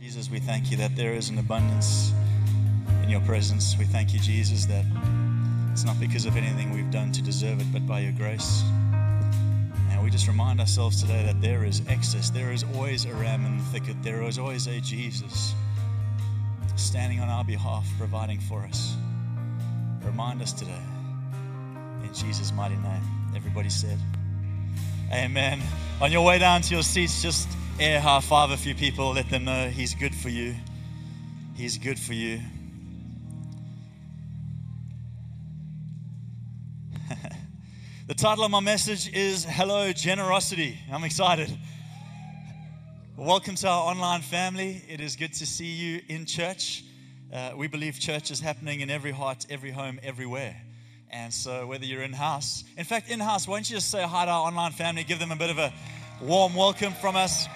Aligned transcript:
Jesus, 0.00 0.30
we 0.30 0.40
thank 0.40 0.70
you 0.70 0.78
that 0.78 0.96
there 0.96 1.12
is 1.12 1.28
an 1.28 1.38
abundance 1.38 2.14
in 3.02 3.10
your 3.10 3.20
presence. 3.20 3.76
We 3.78 3.84
thank 3.84 4.14
you, 4.14 4.18
Jesus, 4.18 4.64
that 4.64 4.86
it's 5.72 5.84
not 5.84 6.00
because 6.00 6.24
of 6.24 6.38
anything 6.38 6.72
we've 6.72 6.90
done 6.90 7.12
to 7.12 7.20
deserve 7.20 7.60
it, 7.60 7.66
but 7.70 7.86
by 7.86 8.00
your 8.00 8.12
grace. 8.12 8.62
And 9.90 10.02
we 10.02 10.08
just 10.08 10.26
remind 10.26 10.58
ourselves 10.58 11.02
today 11.02 11.22
that 11.26 11.42
there 11.42 11.66
is 11.66 11.82
excess. 11.86 12.30
There 12.30 12.50
is 12.50 12.64
always 12.74 13.04
a 13.04 13.12
ram 13.12 13.44
in 13.44 13.58
the 13.58 13.64
thicket. 13.64 14.02
There 14.02 14.22
is 14.22 14.38
always 14.38 14.68
a 14.68 14.80
Jesus 14.80 15.52
standing 16.76 17.20
on 17.20 17.28
our 17.28 17.44
behalf, 17.44 17.86
providing 17.98 18.40
for 18.40 18.62
us. 18.62 18.96
Remind 20.02 20.40
us 20.40 20.54
today. 20.54 20.82
In 22.02 22.14
Jesus' 22.14 22.54
mighty 22.54 22.76
name. 22.76 23.02
Everybody 23.36 23.68
said, 23.68 23.98
Amen. 25.12 25.60
On 26.00 26.10
your 26.10 26.24
way 26.24 26.38
down 26.38 26.62
to 26.62 26.74
your 26.74 26.82
seats, 26.82 27.20
just 27.20 27.50
air 27.80 27.98
high 27.98 28.20
five 28.20 28.50
a 28.50 28.58
few 28.58 28.74
people. 28.74 29.14
Let 29.14 29.30
them 29.30 29.46
know 29.46 29.70
He's 29.70 29.94
good 29.94 30.14
for 30.14 30.28
you. 30.28 30.54
He's 31.54 31.78
good 31.78 31.98
for 31.98 32.12
you. 32.12 32.38
the 38.06 38.12
title 38.12 38.44
of 38.44 38.50
my 38.50 38.60
message 38.60 39.10
is 39.14 39.46
Hello 39.46 39.92
Generosity. 39.92 40.78
I'm 40.92 41.04
excited. 41.04 41.56
Welcome 43.16 43.54
to 43.54 43.68
our 43.68 43.90
online 43.90 44.20
family. 44.20 44.82
It 44.86 45.00
is 45.00 45.16
good 45.16 45.32
to 45.32 45.46
see 45.46 45.72
you 45.72 46.02
in 46.08 46.26
church. 46.26 46.84
Uh, 47.32 47.52
we 47.56 47.66
believe 47.66 47.98
church 47.98 48.30
is 48.30 48.40
happening 48.40 48.80
in 48.80 48.90
every 48.90 49.12
heart, 49.12 49.46
every 49.48 49.70
home, 49.70 49.98
everywhere. 50.02 50.54
And 51.10 51.32
so, 51.32 51.66
whether 51.66 51.86
you're 51.86 52.02
in 52.02 52.12
house, 52.12 52.62
in 52.76 52.84
fact, 52.84 53.10
in 53.10 53.20
house, 53.20 53.48
why 53.48 53.56
don't 53.56 53.70
you 53.70 53.76
just 53.76 53.90
say 53.90 54.02
hi 54.02 54.26
to 54.26 54.30
our 54.30 54.46
online 54.46 54.72
family, 54.72 55.02
give 55.02 55.18
them 55.18 55.32
a 55.32 55.36
bit 55.36 55.48
of 55.48 55.56
a 55.56 55.72
warm 56.20 56.54
welcome 56.54 56.92
from 56.92 57.16
us. 57.16 57.48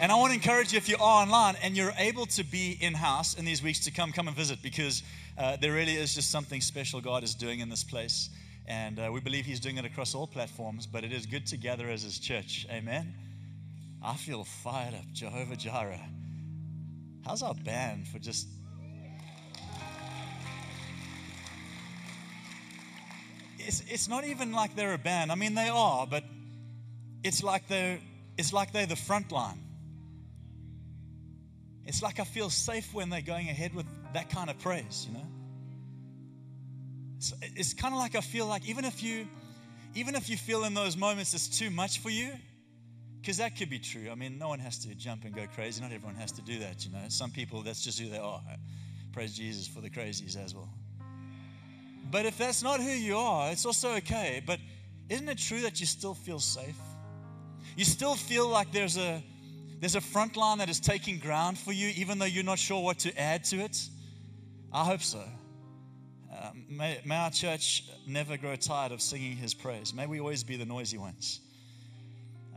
And 0.00 0.10
I 0.10 0.14
want 0.14 0.30
to 0.30 0.34
encourage 0.34 0.72
you 0.72 0.78
if 0.78 0.88
you 0.88 0.96
are 0.96 1.22
online 1.22 1.56
and 1.62 1.76
you're 1.76 1.92
able 1.98 2.24
to 2.24 2.42
be 2.42 2.78
in 2.80 2.94
house 2.94 3.34
in 3.34 3.44
these 3.44 3.62
weeks 3.62 3.80
to 3.80 3.90
come, 3.90 4.12
come 4.12 4.28
and 4.28 4.36
visit 4.36 4.62
because 4.62 5.02
uh, 5.36 5.58
there 5.58 5.72
really 5.72 5.94
is 5.94 6.14
just 6.14 6.30
something 6.30 6.62
special 6.62 7.02
God 7.02 7.22
is 7.22 7.34
doing 7.34 7.60
in 7.60 7.68
this 7.68 7.84
place. 7.84 8.30
And 8.66 8.98
uh, 8.98 9.10
we 9.12 9.20
believe 9.20 9.44
He's 9.44 9.60
doing 9.60 9.76
it 9.76 9.84
across 9.84 10.14
all 10.14 10.26
platforms, 10.26 10.86
but 10.86 11.04
it 11.04 11.12
is 11.12 11.26
good 11.26 11.46
to 11.48 11.58
gather 11.58 11.86
as 11.90 12.02
His 12.02 12.18
church. 12.18 12.66
Amen. 12.70 13.12
I 14.02 14.14
feel 14.14 14.42
fired 14.42 14.94
up. 14.94 15.04
Jehovah 15.12 15.56
Jireh. 15.56 16.08
How's 17.26 17.42
our 17.42 17.52
band 17.52 18.08
for 18.08 18.18
just. 18.18 18.48
It's, 23.58 23.82
it's 23.86 24.08
not 24.08 24.24
even 24.24 24.52
like 24.52 24.74
they're 24.74 24.94
a 24.94 24.98
band. 24.98 25.30
I 25.30 25.34
mean, 25.34 25.54
they 25.54 25.68
are, 25.68 26.06
but 26.06 26.24
it's 27.22 27.42
like 27.42 27.68
they're, 27.68 27.98
it's 28.38 28.54
like 28.54 28.72
they're 28.72 28.86
the 28.86 28.96
front 28.96 29.30
line. 29.30 29.58
It's 31.86 32.02
like 32.02 32.20
I 32.20 32.24
feel 32.24 32.50
safe 32.50 32.92
when 32.94 33.10
they're 33.10 33.20
going 33.20 33.48
ahead 33.48 33.74
with 33.74 33.86
that 34.12 34.30
kind 34.30 34.50
of 34.50 34.58
praise, 34.58 35.06
you 35.08 35.14
know? 35.14 35.26
It's, 37.16 37.34
it's 37.42 37.74
kind 37.74 37.94
of 37.94 38.00
like 38.00 38.14
I 38.14 38.20
feel 38.20 38.46
like 38.46 38.66
even 38.68 38.84
if 38.84 39.02
you 39.02 39.26
even 39.94 40.14
if 40.14 40.30
you 40.30 40.36
feel 40.36 40.64
in 40.64 40.74
those 40.74 40.96
moments 40.96 41.34
it's 41.34 41.48
too 41.48 41.68
much 41.68 41.98
for 41.98 42.10
you, 42.10 42.30
because 43.20 43.36
that 43.38 43.56
could 43.56 43.68
be 43.68 43.78
true. 43.78 44.08
I 44.10 44.14
mean, 44.14 44.38
no 44.38 44.48
one 44.48 44.60
has 44.60 44.78
to 44.78 44.94
jump 44.94 45.24
and 45.24 45.34
go 45.34 45.46
crazy. 45.54 45.82
Not 45.82 45.92
everyone 45.92 46.14
has 46.14 46.32
to 46.32 46.42
do 46.42 46.58
that, 46.60 46.84
you 46.86 46.92
know. 46.92 47.02
Some 47.08 47.30
people, 47.30 47.62
that's 47.62 47.82
just 47.82 48.00
who 48.00 48.08
they 48.08 48.18
are. 48.18 48.40
Praise 49.12 49.36
Jesus 49.36 49.66
for 49.68 49.80
the 49.80 49.90
crazies 49.90 50.42
as 50.42 50.54
well. 50.54 50.70
But 52.10 52.24
if 52.24 52.38
that's 52.38 52.62
not 52.62 52.80
who 52.80 52.90
you 52.90 53.16
are, 53.16 53.50
it's 53.50 53.66
also 53.66 53.90
okay. 53.96 54.42
But 54.44 54.58
isn't 55.08 55.28
it 55.28 55.38
true 55.38 55.60
that 55.62 55.80
you 55.80 55.86
still 55.86 56.14
feel 56.14 56.38
safe? 56.38 56.78
You 57.76 57.84
still 57.84 58.14
feel 58.14 58.48
like 58.48 58.72
there's 58.72 58.96
a 58.96 59.22
there's 59.80 59.94
a 59.94 60.00
front 60.00 60.36
line 60.36 60.58
that 60.58 60.68
is 60.68 60.78
taking 60.78 61.18
ground 61.18 61.58
for 61.58 61.72
you, 61.72 61.88
even 61.96 62.18
though 62.18 62.26
you're 62.26 62.44
not 62.44 62.58
sure 62.58 62.82
what 62.82 62.98
to 63.00 63.18
add 63.18 63.44
to 63.44 63.56
it? 63.56 63.88
I 64.72 64.84
hope 64.84 65.02
so. 65.02 65.24
Um, 66.30 66.64
may, 66.68 67.00
may 67.04 67.16
our 67.16 67.30
church 67.30 67.84
never 68.06 68.36
grow 68.36 68.56
tired 68.56 68.92
of 68.92 69.00
singing 69.00 69.36
his 69.36 69.54
praise. 69.54 69.92
May 69.94 70.06
we 70.06 70.20
always 70.20 70.44
be 70.44 70.56
the 70.56 70.66
noisy 70.66 70.98
ones. 70.98 71.40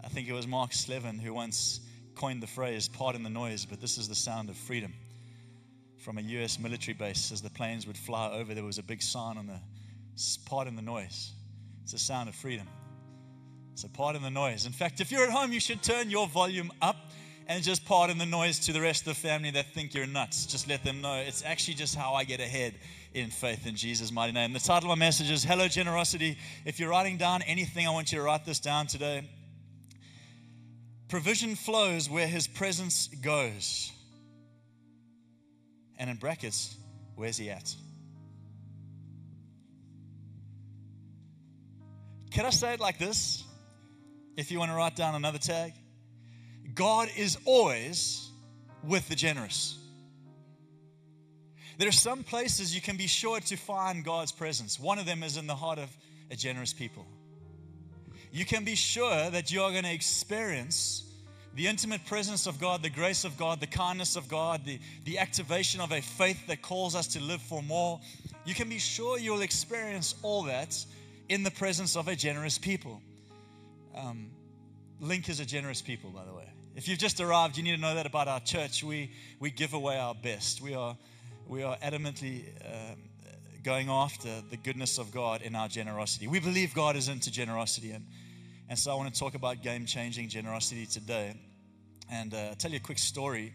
I 0.03 0.09
think 0.09 0.27
it 0.27 0.33
was 0.33 0.45
Mark 0.45 0.73
Slevin 0.73 1.17
who 1.17 1.33
once 1.33 1.79
coined 2.15 2.43
the 2.43 2.47
phrase, 2.47 2.89
pardon 2.89 3.23
the 3.23 3.29
noise, 3.29 3.65
but 3.65 3.79
this 3.79 3.97
is 3.97 4.09
the 4.09 4.15
sound 4.15 4.49
of 4.49 4.57
freedom. 4.57 4.93
From 5.97 6.17
a 6.17 6.21
US 6.21 6.59
military 6.59 6.93
base, 6.93 7.31
as 7.31 7.41
the 7.41 7.49
planes 7.49 7.87
would 7.87 7.97
fly 7.97 8.31
over, 8.31 8.53
there 8.53 8.65
was 8.65 8.77
a 8.77 8.83
big 8.83 9.01
sign 9.01 9.37
on 9.37 9.47
the 9.47 9.59
pardon 10.45 10.75
the 10.75 10.81
noise. 10.81 11.31
It's 11.83 11.93
the 11.93 11.99
sound 11.99 12.27
of 12.29 12.35
freedom. 12.35 12.67
So, 13.75 13.87
pardon 13.87 14.21
the 14.21 14.29
noise. 14.29 14.65
In 14.65 14.71
fact, 14.71 15.01
if 15.01 15.11
you're 15.11 15.23
at 15.23 15.31
home, 15.31 15.51
you 15.51 15.59
should 15.59 15.81
turn 15.81 16.09
your 16.09 16.27
volume 16.27 16.71
up 16.81 17.11
and 17.47 17.63
just 17.63 17.85
pardon 17.85 18.17
the 18.17 18.25
noise 18.25 18.59
to 18.59 18.73
the 18.73 18.81
rest 18.81 19.01
of 19.01 19.15
the 19.15 19.27
family 19.27 19.51
that 19.51 19.73
think 19.73 19.93
you're 19.93 20.07
nuts. 20.07 20.45
Just 20.45 20.67
let 20.67 20.83
them 20.83 21.01
know 21.01 21.15
it's 21.15 21.43
actually 21.43 21.75
just 21.75 21.95
how 21.95 22.13
I 22.13 22.23
get 22.23 22.39
ahead 22.39 22.75
in 23.13 23.29
faith 23.29 23.67
in 23.67 23.75
Jesus' 23.75 24.11
mighty 24.11 24.33
name. 24.33 24.53
The 24.53 24.59
title 24.59 24.91
of 24.91 24.97
my 24.97 25.05
message 25.05 25.29
is 25.29 25.43
Hello 25.43 25.67
Generosity. 25.67 26.37
If 26.65 26.79
you're 26.79 26.89
writing 26.89 27.17
down 27.17 27.41
anything, 27.43 27.87
I 27.87 27.91
want 27.91 28.11
you 28.11 28.17
to 28.19 28.23
write 28.23 28.45
this 28.45 28.59
down 28.59 28.87
today. 28.87 29.29
Provision 31.09 31.55
flows 31.55 32.09
where 32.09 32.27
his 32.27 32.47
presence 32.47 33.07
goes. 33.07 33.91
And 35.99 36.09
in 36.09 36.15
brackets, 36.17 36.75
where's 37.15 37.37
he 37.37 37.49
at? 37.49 37.75
Can 42.31 42.45
I 42.47 42.49
say 42.49 42.73
it 42.73 42.79
like 42.79 42.97
this? 42.97 43.43
If 44.35 44.51
you 44.51 44.57
want 44.57 44.71
to 44.71 44.75
write 44.75 44.95
down 44.95 45.13
another 45.13 45.37
tag, 45.37 45.73
God 46.73 47.09
is 47.17 47.37
always 47.45 48.29
with 48.83 49.07
the 49.09 49.15
generous. 49.15 49.77
There 51.77 51.87
are 51.87 51.91
some 51.91 52.23
places 52.23 52.73
you 52.73 52.81
can 52.81 52.97
be 52.97 53.07
sure 53.07 53.39
to 53.39 53.55
find 53.55 54.03
God's 54.05 54.31
presence. 54.31 54.79
One 54.79 54.99
of 54.99 55.05
them 55.05 55.23
is 55.23 55.37
in 55.37 55.47
the 55.47 55.55
heart 55.55 55.79
of 55.79 55.89
a 56.29 56.35
generous 56.35 56.73
people. 56.73 57.05
You 58.31 58.45
can 58.45 58.63
be 58.63 58.75
sure 58.75 59.29
that 59.29 59.51
you 59.51 59.61
are 59.61 59.71
going 59.71 59.83
to 59.83 59.93
experience 59.93 61.03
the 61.55 61.67
intimate 61.67 62.03
presence 62.05 62.47
of 62.47 62.59
God, 62.59 62.81
the 62.81 62.89
grace 62.89 63.25
of 63.25 63.37
God, 63.37 63.59
the 63.59 63.67
kindness 63.67 64.15
of 64.15 64.27
God, 64.27 64.65
the, 64.65 64.79
the 65.05 65.19
activation 65.19 65.81
of 65.81 65.91
a 65.91 66.01
faith 66.01 66.47
that 66.47 66.61
calls 66.61 66.95
us 66.95 67.07
to 67.07 67.21
live 67.21 67.41
for 67.41 67.61
more. 67.61 67.99
You 68.45 68.55
can 68.55 68.69
be 68.69 68.79
sure 68.79 69.19
you'll 69.19 69.41
experience 69.41 70.15
all 70.23 70.43
that 70.43 70.83
in 71.29 71.43
the 71.43 71.51
presence 71.51 71.95
of 71.95 72.07
a 72.07 72.15
generous 72.15 72.57
people. 72.57 73.01
Um, 73.95 74.31
Link 75.03 75.27
is 75.27 75.41
a 75.41 75.45
generous 75.45 75.81
people, 75.81 76.11
by 76.11 76.23
the 76.23 76.33
way. 76.33 76.47
If 76.77 76.87
you've 76.87 76.97
just 76.97 77.19
arrived, 77.19 77.57
you 77.57 77.63
need 77.63 77.75
to 77.75 77.81
know 77.81 77.93
that 77.95 78.05
about 78.05 78.29
our 78.29 78.39
church. 78.39 78.85
We, 78.85 79.11
we 79.37 79.51
give 79.51 79.73
away 79.73 79.99
our 79.99 80.15
best. 80.15 80.61
We 80.61 80.75
are, 80.75 80.95
we 81.45 81.61
are 81.61 81.75
adamantly 81.79 82.45
um, 82.65 82.99
going 83.63 83.89
after 83.89 84.29
the 84.49 84.55
goodness 84.55 84.97
of 84.97 85.11
God 85.11 85.41
in 85.41 85.55
our 85.55 85.67
generosity. 85.67 86.27
We 86.27 86.39
believe 86.39 86.73
God 86.73 86.95
is 86.95 87.09
into 87.09 87.31
generosity. 87.31 87.91
And, 87.91 88.05
and 88.69 88.79
so 88.79 88.93
I 88.93 88.95
want 88.95 89.13
to 89.13 89.19
talk 89.19 89.35
about 89.35 89.61
game 89.61 89.85
changing 89.85 90.29
generosity 90.29 90.85
today. 90.85 91.35
And 92.09 92.33
uh, 92.33 92.55
tell 92.57 92.71
you 92.71 92.77
a 92.77 92.79
quick 92.79 92.97
story. 92.99 93.53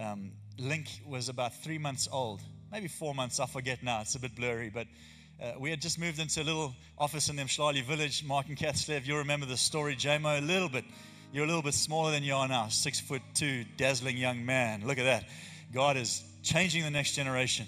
Um, 0.00 0.32
Link 0.58 0.88
was 1.06 1.28
about 1.28 1.54
three 1.62 1.78
months 1.78 2.08
old, 2.10 2.40
maybe 2.72 2.88
four 2.88 3.14
months, 3.14 3.38
I 3.38 3.46
forget 3.46 3.84
now. 3.84 4.00
It's 4.00 4.16
a 4.16 4.20
bit 4.20 4.34
blurry, 4.34 4.68
but 4.68 4.88
uh, 5.42 5.54
we 5.58 5.70
had 5.70 5.80
just 5.80 5.98
moved 5.98 6.20
into 6.20 6.40
a 6.40 6.44
little 6.44 6.72
office 6.96 7.28
in 7.28 7.34
the 7.34 7.42
Umhlali 7.42 7.82
village. 7.82 8.22
Mark 8.24 8.46
and 8.46 8.56
Kath 8.56 8.76
Slev, 8.76 9.06
you 9.06 9.16
remember 9.16 9.44
the 9.44 9.56
story, 9.56 9.96
JMO, 9.96 10.38
a 10.38 10.40
little 10.40 10.68
bit. 10.68 10.84
You're 11.32 11.44
a 11.44 11.48
little 11.48 11.62
bit 11.62 11.74
smaller 11.74 12.12
than 12.12 12.22
you 12.22 12.34
are 12.34 12.46
now, 12.46 12.68
six 12.68 13.00
foot 13.00 13.22
two, 13.34 13.64
dazzling 13.76 14.16
young 14.16 14.46
man. 14.46 14.86
Look 14.86 14.98
at 14.98 15.04
that. 15.04 15.24
God 15.74 15.96
is 15.96 16.22
changing 16.44 16.84
the 16.84 16.90
next 16.90 17.16
generation. 17.16 17.66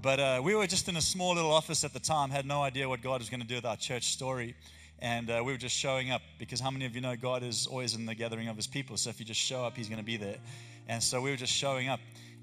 But 0.00 0.20
uh, 0.20 0.40
we 0.44 0.54
were 0.54 0.68
just 0.68 0.88
in 0.88 0.96
a 0.96 1.00
small 1.00 1.34
little 1.34 1.50
office 1.50 1.82
at 1.82 1.92
the 1.92 1.98
time, 1.98 2.30
had 2.30 2.46
no 2.46 2.62
idea 2.62 2.88
what 2.88 3.02
God 3.02 3.20
was 3.20 3.28
going 3.28 3.40
to 3.40 3.46
do 3.46 3.56
with 3.56 3.64
our 3.64 3.76
church 3.76 4.04
story. 4.12 4.54
And 5.00 5.30
uh, 5.30 5.42
we 5.44 5.50
were 5.50 5.58
just 5.58 5.74
showing 5.74 6.12
up 6.12 6.22
because 6.38 6.60
how 6.60 6.70
many 6.70 6.84
of 6.84 6.94
you 6.94 7.00
know 7.00 7.16
God 7.16 7.42
is 7.42 7.66
always 7.66 7.96
in 7.96 8.06
the 8.06 8.14
gathering 8.14 8.46
of 8.46 8.56
his 8.56 8.68
people? 8.68 8.96
So 8.96 9.10
if 9.10 9.18
you 9.18 9.26
just 9.26 9.40
show 9.40 9.64
up, 9.64 9.76
he's 9.76 9.88
going 9.88 9.98
to 9.98 10.04
be 10.04 10.16
there. 10.16 10.36
And 10.86 11.02
so 11.02 11.20
we 11.20 11.30
were 11.30 11.36
just 11.36 11.52
showing 11.52 11.88
up. 11.88 11.98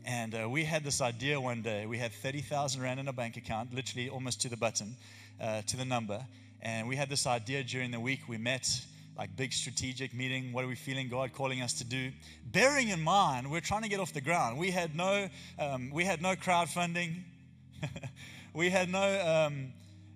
And 0.08 0.34
uh, 0.34 0.48
we 0.50 0.64
had 0.64 0.86
this 0.86 1.02
idea 1.02 1.40
one 1.40 1.62
day. 1.62 1.86
We 1.86 1.98
had 1.98 2.14
30,000 2.14 2.82
Rand 2.82 3.02
in 3.02 3.10
a 3.10 3.14
bank 3.14 3.36
account, 3.36 3.74
literally 3.74 4.08
almost 4.08 4.40
to 4.44 4.50
the 4.50 4.56
button, 4.56 4.96
uh, 5.42 5.64
to 5.64 5.76
the 5.76 5.84
number. 5.84 6.26
And 6.62 6.88
we 6.88 6.96
had 6.96 7.10
this 7.10 7.28
idea 7.28 7.62
during 7.62 7.92
the 7.92 8.00
week. 8.00 8.22
We 8.26 8.38
met, 8.38 8.70
like 9.18 9.36
big 9.36 9.52
strategic 9.52 10.14
meeting. 10.14 10.54
What 10.54 10.64
are 10.64 10.68
we 10.70 10.76
feeling 10.76 11.10
God 11.10 11.34
calling 11.34 11.62
us 11.62 11.74
to 11.80 11.84
do? 11.84 12.14
Bearing 12.46 12.88
in 12.88 13.02
mind, 13.02 13.52
we're 13.52 13.60
trying 13.60 13.84
to 13.84 13.90
get 13.90 14.00
off 14.00 14.14
the 14.14 14.22
ground. 14.22 14.58
We 14.58 14.72
had 14.72 14.96
no, 14.96 15.28
um, 15.60 15.92
we 15.92 16.06
had 16.06 16.22
no 16.22 16.36
crowdfunding. 16.36 17.24
we 18.54 18.70
had 18.70 18.90
no, 18.90 19.48
um, 19.48 19.74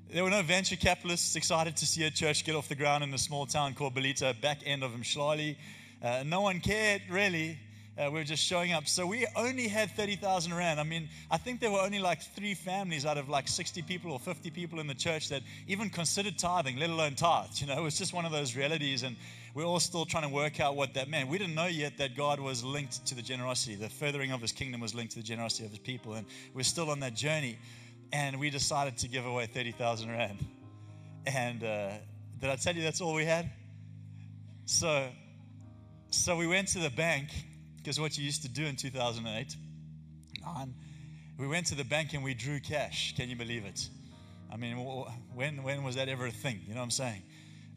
there 0.09 0.23
were 0.23 0.29
no 0.29 0.41
venture 0.41 0.77
capitalists 0.77 1.35
excited 1.35 1.75
to 1.75 1.85
see 1.85 2.05
a 2.05 2.11
church 2.11 2.45
get 2.45 2.55
off 2.55 2.69
the 2.69 2.75
ground 2.75 3.03
in 3.03 3.13
a 3.13 3.17
small 3.17 3.45
town 3.45 3.73
called 3.73 3.93
Ballito, 3.93 4.39
back 4.39 4.59
end 4.65 4.83
of 4.83 4.91
Umhlali. 4.91 5.57
Uh, 6.01 6.23
no 6.25 6.39
one 6.39 6.61
cared 6.61 7.01
really. 7.09 7.59
Uh, 7.97 8.05
we 8.05 8.19
were 8.19 8.23
just 8.23 8.43
showing 8.43 8.71
up. 8.71 8.87
So 8.87 9.05
we 9.05 9.27
only 9.35 9.67
had 9.67 9.91
30,000 9.91 10.53
Rand. 10.53 10.79
I 10.79 10.83
mean, 10.83 11.09
I 11.29 11.37
think 11.37 11.59
there 11.59 11.69
were 11.69 11.81
only 11.81 11.99
like 11.99 12.21
three 12.21 12.53
families 12.53 13.05
out 13.05 13.17
of 13.17 13.27
like 13.27 13.49
60 13.49 13.81
people 13.81 14.13
or 14.13 14.19
50 14.19 14.49
people 14.51 14.79
in 14.79 14.87
the 14.87 14.95
church 14.95 15.27
that 15.29 15.41
even 15.67 15.89
considered 15.89 16.37
tithing, 16.37 16.77
let 16.77 16.89
alone 16.89 17.15
tithe. 17.15 17.49
You 17.55 17.67
know, 17.67 17.77
it 17.77 17.81
was 17.81 17.97
just 17.97 18.13
one 18.13 18.25
of 18.25 18.31
those 18.31 18.55
realities. 18.55 19.03
And 19.03 19.17
we're 19.53 19.65
all 19.65 19.81
still 19.81 20.05
trying 20.05 20.23
to 20.23 20.29
work 20.29 20.61
out 20.61 20.77
what 20.77 20.93
that 20.93 21.09
meant. 21.09 21.29
We 21.29 21.37
didn't 21.37 21.55
know 21.55 21.67
yet 21.67 21.97
that 21.97 22.15
God 22.15 22.39
was 22.39 22.63
linked 22.63 23.05
to 23.07 23.15
the 23.15 23.21
generosity. 23.21 23.75
The 23.75 23.89
furthering 23.89 24.31
of 24.31 24.41
his 24.41 24.53
kingdom 24.53 24.79
was 24.79 24.95
linked 24.95 25.11
to 25.13 25.19
the 25.19 25.25
generosity 25.25 25.65
of 25.65 25.71
his 25.71 25.79
people. 25.79 26.13
And 26.13 26.25
we're 26.53 26.63
still 26.63 26.89
on 26.91 27.01
that 27.01 27.13
journey. 27.13 27.59
And 28.13 28.39
we 28.39 28.49
decided 28.49 28.97
to 28.99 29.09
give 29.09 29.25
away 29.25 29.47
30,000 29.47 30.09
Rand. 30.09 30.45
And 31.25 31.63
uh, 31.63 31.91
did 32.39 32.49
I 32.49 32.55
tell 32.55 32.73
you 32.73 32.83
that's 32.83 33.01
all 33.01 33.13
we 33.13 33.25
had? 33.25 33.51
So, 34.65 35.09
so 36.09 36.37
we 36.37 36.47
went 36.47 36.69
to 36.69 36.79
the 36.79 36.89
bank, 36.89 37.29
because 37.81 37.99
what 37.99 38.17
you 38.17 38.23
used 38.23 38.43
to 38.43 38.49
do 38.49 38.65
in 38.65 38.75
2008, 38.75 39.55
nine, 40.43 40.73
we 41.37 41.47
went 41.47 41.67
to 41.67 41.75
the 41.75 41.83
bank 41.83 42.13
and 42.13 42.23
we 42.23 42.33
drew 42.33 42.59
cash. 42.59 43.15
Can 43.15 43.29
you 43.29 43.35
believe 43.35 43.65
it? 43.65 43.89
I 44.51 44.57
mean, 44.57 44.77
when, 45.33 45.63
when 45.63 45.83
was 45.83 45.95
that 45.95 46.07
ever 46.07 46.27
a 46.27 46.31
thing? 46.31 46.61
You 46.67 46.75
know 46.75 46.81
what 46.81 46.85
I'm 46.85 46.91
saying? 46.91 47.23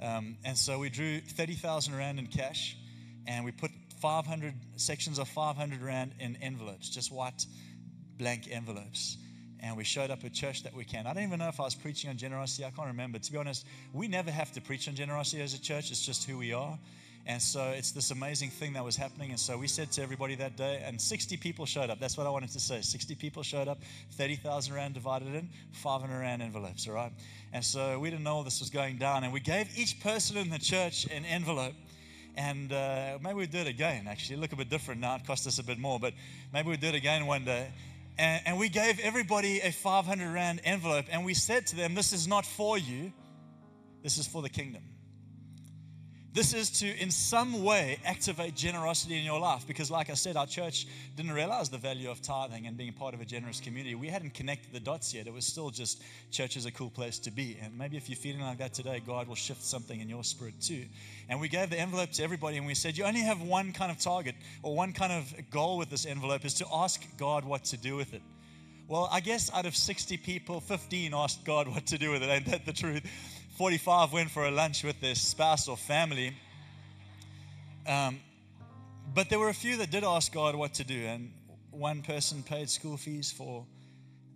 Um, 0.03 0.37
and 0.45 0.59
so 0.59 0.79
we 0.79 0.91
drew 0.91 1.21
30,000 1.21 1.97
Rand 1.97 2.19
in 2.19 2.27
cash 2.27 2.77
and 3.27 3.45
we 3.45 3.53
put 3.53 3.71
500 4.03 4.53
sections 4.77 5.19
of 5.19 5.29
500 5.29 5.81
Rand 5.81 6.13
in 6.21 6.37
envelopes, 6.37 6.91
just 6.91 7.11
white 7.11 7.47
blank 8.19 8.49
envelopes. 8.51 9.17
And 9.61 9.79
we 9.79 9.85
showed 9.85 10.11
up 10.11 10.23
at 10.25 10.35
church 10.35 10.65
that 10.65 10.75
weekend. 10.75 11.09
I 11.09 11.15
don't 11.15 11.23
even 11.23 11.39
know 11.39 11.49
if 11.49 11.59
I 11.59 11.63
was 11.63 11.75
preaching 11.75 12.11
on 12.11 12.19
generosity. 12.19 12.67
I 12.67 12.71
can't 12.71 12.89
remember. 12.89 13.19
To 13.19 13.33
be 13.33 13.39
honest, 13.39 13.65
we 13.95 14.09
never 14.09 14.31
have 14.31 14.53
to 14.53 14.61
preach 14.61 14.89
on 14.89 14.95
generosity 14.95 15.41
as 15.41 15.55
a 15.55 15.61
church. 15.61 15.91
It's 15.91 16.05
just 16.05 16.29
who 16.29 16.37
we 16.37 16.53
are. 16.53 16.79
And 17.27 17.41
so 17.41 17.71
it's 17.71 17.91
this 17.93 18.11
amazing 18.11 18.51
thing 18.51 18.75
that 18.75 18.85
was 18.85 18.97
happening. 18.97 19.31
And 19.31 19.41
so 19.41 19.57
we 19.57 19.67
said 19.67 19.91
to 19.93 20.03
everybody 20.03 20.35
that 20.35 20.57
day, 20.57 20.83
and 20.85 21.01
60 21.01 21.39
people 21.39 21.65
showed 21.65 21.89
up. 21.89 21.99
That's 21.99 22.19
what 22.19 22.27
I 22.27 22.31
wanted 22.31 22.51
to 22.51 22.61
say. 22.61 22.83
60 22.83 23.15
people 23.15 23.43
showed 23.43 23.67
up, 23.67 23.79
30,000 24.13 24.75
Rand 24.75 24.93
divided 24.93 25.35
in, 25.35 25.49
500 25.73 26.19
Rand 26.19 26.43
envelopes, 26.43 26.87
all 26.87 26.95
right? 26.95 27.13
And 27.55 27.65
so 27.65 27.99
we 27.99 28.11
didn't 28.11 28.25
know 28.25 28.43
this 28.43 28.61
was 28.61 28.69
going 28.69 28.99
down. 28.99 29.25
And 29.25 29.33
we 29.33 29.41
gave 29.41 29.71
each 29.79 30.01
person 30.01 30.37
in 30.37 30.51
the 30.51 30.59
church 30.59 31.07
an 31.11 31.25
envelope. 31.25 31.75
And 32.37 32.71
uh, 32.73 33.19
maybe 33.23 33.37
we'd 33.37 33.51
do 33.51 33.59
it 33.59 33.69
again, 33.69 34.07
actually. 34.07 34.37
Look 34.37 34.53
a 34.53 34.57
bit 34.57 34.69
different 34.69 35.01
now. 35.01 35.15
It 35.15 35.27
cost 35.27 35.47
us 35.47 35.59
a 35.59 35.63
bit 35.63 35.79
more, 35.79 35.99
but 35.99 36.13
maybe 36.53 36.69
we'd 36.69 36.81
do 36.81 36.89
it 36.89 36.95
again 36.95 37.27
one 37.27 37.45
day. 37.47 37.69
And, 38.19 38.43
and 38.45 38.59
we 38.59 38.69
gave 38.69 39.01
everybody 39.01 39.61
a 39.61 39.71
500 39.71 40.31
Rand 40.31 40.61
envelope. 40.65 41.07
And 41.11 41.25
we 41.25 41.33
said 41.33 41.67
to 41.69 41.77
them, 41.77 41.95
This 41.95 42.13
is 42.13 42.29
not 42.29 42.45
for 42.45 42.77
you, 42.77 43.13
this 44.03 44.19
is 44.19 44.27
for 44.27 44.43
the 44.43 44.51
kingdom. 44.51 44.83
This 46.35 46.53
is 46.53 46.69
to, 46.81 47.01
in 47.01 47.13
some 47.13 47.63
way, 47.63 47.97
activate 48.05 48.57
generosity 48.57 49.17
in 49.17 49.23
your 49.23 49.39
life. 49.39 49.69
Because, 49.69 49.89
like 49.89 50.11
I 50.11 50.15
said, 50.15 50.37
our 50.37 50.49
church 50.49 50.89
didn't 51.15 51.31
realize 51.31 51.71
the 51.71 51.79
value 51.79 52.11
of 52.11 52.21
tithing 52.23 52.67
and 52.67 52.77
being 52.77 52.93
part 52.93 53.15
of 53.15 53.21
a 53.21 53.25
generous 53.25 53.61
community. 53.61 53.95
We 53.95 54.09
hadn't 54.09 54.35
connected 54.35 54.73
the 54.73 54.81
dots 54.81 55.15
yet. 55.15 55.29
It 55.29 55.33
was 55.33 55.47
still 55.47 55.71
just 55.71 56.03
church 56.33 56.57
is 56.57 56.67
a 56.67 56.73
cool 56.73 56.91
place 56.91 57.21
to 57.21 57.31
be. 57.31 57.57
And 57.63 57.79
maybe 57.79 57.97
if 57.97 58.09
you're 58.09 58.17
feeling 58.17 58.41
like 58.41 58.59
that 58.59 58.75
today, 58.75 59.01
God 59.07 59.29
will 59.29 59.37
shift 59.37 59.63
something 59.63 60.01
in 60.01 60.09
your 60.09 60.25
spirit 60.25 60.55
too. 60.61 60.85
And 61.29 61.41
we 61.41 61.49
gave 61.49 61.71
the 61.71 61.79
envelope 61.79 62.11
to 62.11 62.25
everybody 62.25 62.57
and 62.57 62.67
we 62.67 62.75
said, 62.75 62.99
You 62.99 63.05
only 63.05 63.21
have 63.21 63.41
one 63.41 63.73
kind 63.73 63.93
of 63.93 64.01
target 64.01 64.35
or 64.65 64.75
one 64.75 64.93
kind 64.93 65.13
of 65.13 65.33
goal 65.53 65.79
with 65.79 65.89
this 65.89 66.05
envelope 66.05 66.45
is 66.45 66.55
to 66.55 66.67
ask 66.73 67.01
God 67.17 67.45
what 67.45 67.63
to 67.67 67.77
do 67.77 67.95
with 67.95 68.13
it. 68.13 68.23
Well, 68.89 69.09
I 69.11 69.21
guess 69.21 69.51
out 69.55 69.67
of 69.67 69.77
60 69.77 70.17
people, 70.19 70.61
15 70.61 71.15
asked 71.15 71.45
God 71.45 71.69
what 71.69 71.87
to 71.87 71.97
do 71.97 72.11
with 72.11 72.23
it. 72.23 72.27
Ain't 72.29 72.47
that 72.47 72.67
the 72.67 72.73
truth? 72.73 73.03
45 73.57 74.13
went 74.13 74.31
for 74.33 74.47
a 74.47 74.51
lunch 74.51 74.83
with 74.83 75.01
their 75.01 75.15
spouse 75.15 75.69
or 75.69 75.77
family. 75.77 76.35
Um, 77.87 78.19
but 79.15 79.31
there 79.31 79.39
were 79.39 79.49
a 79.49 79.55
few 79.55 79.77
that 79.77 79.93
did 79.93 80.03
ask 80.03 80.33
God 80.33 80.57
what 80.57 80.75
to 80.75 80.85
do. 80.85 80.99
And 81.07 81.31
one 81.71 82.03
person 82.03 82.43
paid 82.43 82.69
school 82.69 82.97
fees 82.97 83.31
for 83.31 83.65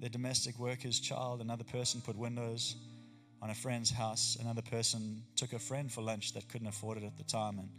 their 0.01 0.09
domestic 0.09 0.57
worker's 0.57 1.01
child. 1.01 1.41
Another 1.41 1.65
person 1.65 2.01
put 2.01 2.17
windows 2.17 2.77
on 3.43 3.51
a 3.51 3.55
friend's 3.55 3.91
house. 3.91 4.37
Another 4.41 4.63
person 4.63 5.25
took 5.35 5.53
a 5.53 5.59
friend 5.59 5.91
for 5.91 6.01
lunch 6.01 6.33
that 6.35 6.49
couldn't 6.49 6.69
afford 6.69 6.99
it 6.99 7.03
at 7.03 7.19
the 7.19 7.25
time. 7.25 7.59
And 7.59 7.71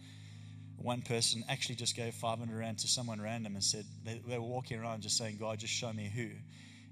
one 0.76 1.02
person 1.02 1.46
actually 1.48 1.76
just 1.76 1.96
gave 1.96 2.14
500 2.16 2.54
Rand 2.54 2.80
to 2.80 2.88
someone 2.90 3.22
random 3.22 3.56
and 3.56 3.64
said, 3.64 3.86
they, 4.04 4.22
they 4.28 4.38
were 4.38 4.44
walking 4.44 4.78
around 4.78 5.04
just 5.04 5.18
saying, 5.18 5.38
God, 5.40 5.60
just 5.60 5.74
show 5.74 5.94
me 5.94 6.12
who 6.14 6.32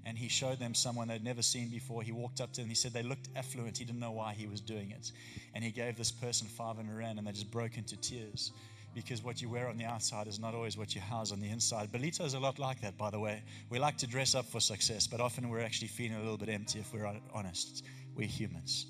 and 0.06 0.16
he 0.16 0.28
showed 0.28 0.58
them 0.58 0.74
someone 0.74 1.08
they'd 1.08 1.24
never 1.24 1.42
seen 1.42 1.68
before. 1.68 2.02
He 2.02 2.12
walked 2.12 2.40
up 2.40 2.52
to 2.54 2.60
them. 2.60 2.68
He 2.68 2.74
said 2.74 2.92
they 2.92 3.02
looked 3.02 3.28
affluent. 3.36 3.76
He 3.78 3.84
didn't 3.84 4.00
know 4.00 4.12
why 4.12 4.32
he 4.32 4.46
was 4.46 4.60
doing 4.60 4.90
it. 4.90 5.12
And 5.54 5.62
he 5.62 5.70
gave 5.70 5.96
this 5.96 6.10
person 6.10 6.46
500 6.46 6.96
Rand 6.96 7.18
and 7.18 7.26
they 7.26 7.32
just 7.32 7.50
broke 7.50 7.76
into 7.76 7.96
tears 7.96 8.52
because 8.94 9.22
what 9.22 9.40
you 9.40 9.48
wear 9.48 9.68
on 9.68 9.76
the 9.76 9.84
outside 9.84 10.26
is 10.26 10.38
not 10.40 10.54
always 10.54 10.76
what 10.76 10.94
you 10.94 11.00
house 11.00 11.30
on 11.30 11.40
the 11.40 11.48
inside. 11.48 11.92
Ballito 11.92 12.24
is 12.24 12.34
a 12.34 12.38
lot 12.38 12.58
like 12.58 12.80
that, 12.80 12.96
by 12.96 13.10
the 13.10 13.18
way. 13.18 13.42
We 13.70 13.78
like 13.78 13.96
to 13.98 14.06
dress 14.06 14.34
up 14.34 14.46
for 14.46 14.60
success, 14.60 15.06
but 15.06 15.20
often 15.20 15.48
we're 15.48 15.60
actually 15.60 15.88
feeling 15.88 16.16
a 16.16 16.20
little 16.20 16.38
bit 16.38 16.48
empty 16.48 16.78
if 16.78 16.92
we're 16.92 17.12
honest. 17.34 17.84
We're 18.14 18.26
humans. 18.26 18.86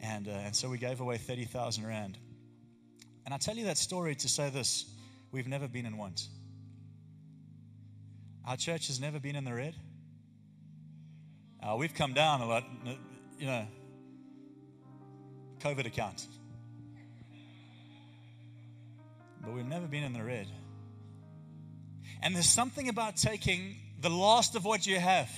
And, 0.00 0.28
uh, 0.28 0.32
and 0.32 0.56
so 0.56 0.68
we 0.68 0.78
gave 0.78 1.00
away 1.00 1.18
30,000 1.18 1.86
Rand. 1.86 2.18
And 3.24 3.34
I 3.34 3.36
tell 3.36 3.56
you 3.56 3.66
that 3.66 3.78
story 3.78 4.14
to 4.16 4.28
say 4.28 4.50
this 4.50 4.86
we've 5.30 5.46
never 5.46 5.68
been 5.68 5.86
in 5.86 5.96
want. 5.96 6.26
Our 8.46 8.56
church 8.56 8.86
has 8.88 9.00
never 9.00 9.20
been 9.20 9.36
in 9.36 9.44
the 9.44 9.54
red. 9.54 9.74
Uh, 11.62 11.76
we've 11.76 11.94
come 11.94 12.14
down 12.14 12.40
a 12.40 12.46
lot, 12.46 12.64
you 13.38 13.46
know, 13.46 13.66
COVID 15.60 15.86
account. 15.86 16.26
But 19.42 19.52
we've 19.52 19.66
never 19.66 19.86
been 19.86 20.02
in 20.02 20.12
the 20.12 20.22
red. 20.24 20.46
And 22.22 22.34
there's 22.34 22.48
something 22.48 22.88
about 22.88 23.16
taking 23.16 23.76
the 24.00 24.10
last 24.10 24.54
of 24.56 24.64
what 24.64 24.86
you 24.86 24.98
have 24.98 25.30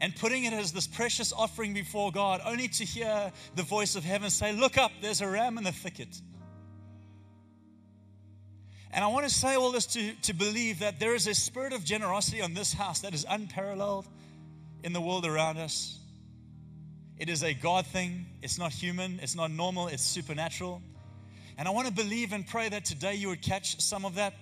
and 0.00 0.14
putting 0.14 0.44
it 0.44 0.52
as 0.52 0.72
this 0.72 0.86
precious 0.86 1.32
offering 1.32 1.74
before 1.74 2.12
God, 2.12 2.40
only 2.44 2.68
to 2.68 2.84
hear 2.84 3.32
the 3.56 3.62
voice 3.62 3.96
of 3.96 4.04
heaven 4.04 4.30
say, 4.30 4.52
Look 4.52 4.78
up, 4.78 4.92
there's 5.00 5.20
a 5.20 5.28
ram 5.28 5.58
in 5.58 5.64
the 5.64 5.72
thicket. 5.72 6.20
And 8.90 9.04
I 9.04 9.08
want 9.08 9.28
to 9.28 9.34
say 9.34 9.54
all 9.54 9.70
this 9.70 9.86
to, 9.86 10.12
to 10.22 10.32
believe 10.32 10.78
that 10.78 10.98
there 10.98 11.14
is 11.14 11.26
a 11.26 11.34
spirit 11.34 11.72
of 11.72 11.84
generosity 11.84 12.40
on 12.40 12.54
this 12.54 12.72
house 12.72 13.00
that 13.00 13.14
is 13.14 13.26
unparalleled 13.28 14.06
in 14.82 14.92
the 14.92 15.00
world 15.00 15.26
around 15.26 15.58
us. 15.58 15.98
It 17.18 17.28
is 17.28 17.42
a 17.42 17.52
God 17.52 17.86
thing, 17.86 18.26
it's 18.42 18.58
not 18.58 18.72
human, 18.72 19.18
it's 19.20 19.34
not 19.34 19.50
normal, 19.50 19.88
it's 19.88 20.04
supernatural. 20.04 20.80
And 21.58 21.66
I 21.66 21.72
want 21.72 21.88
to 21.88 21.92
believe 21.92 22.32
and 22.32 22.46
pray 22.46 22.68
that 22.68 22.84
today 22.84 23.16
you 23.16 23.28
would 23.28 23.42
catch 23.42 23.80
some 23.80 24.04
of 24.04 24.14
that 24.14 24.34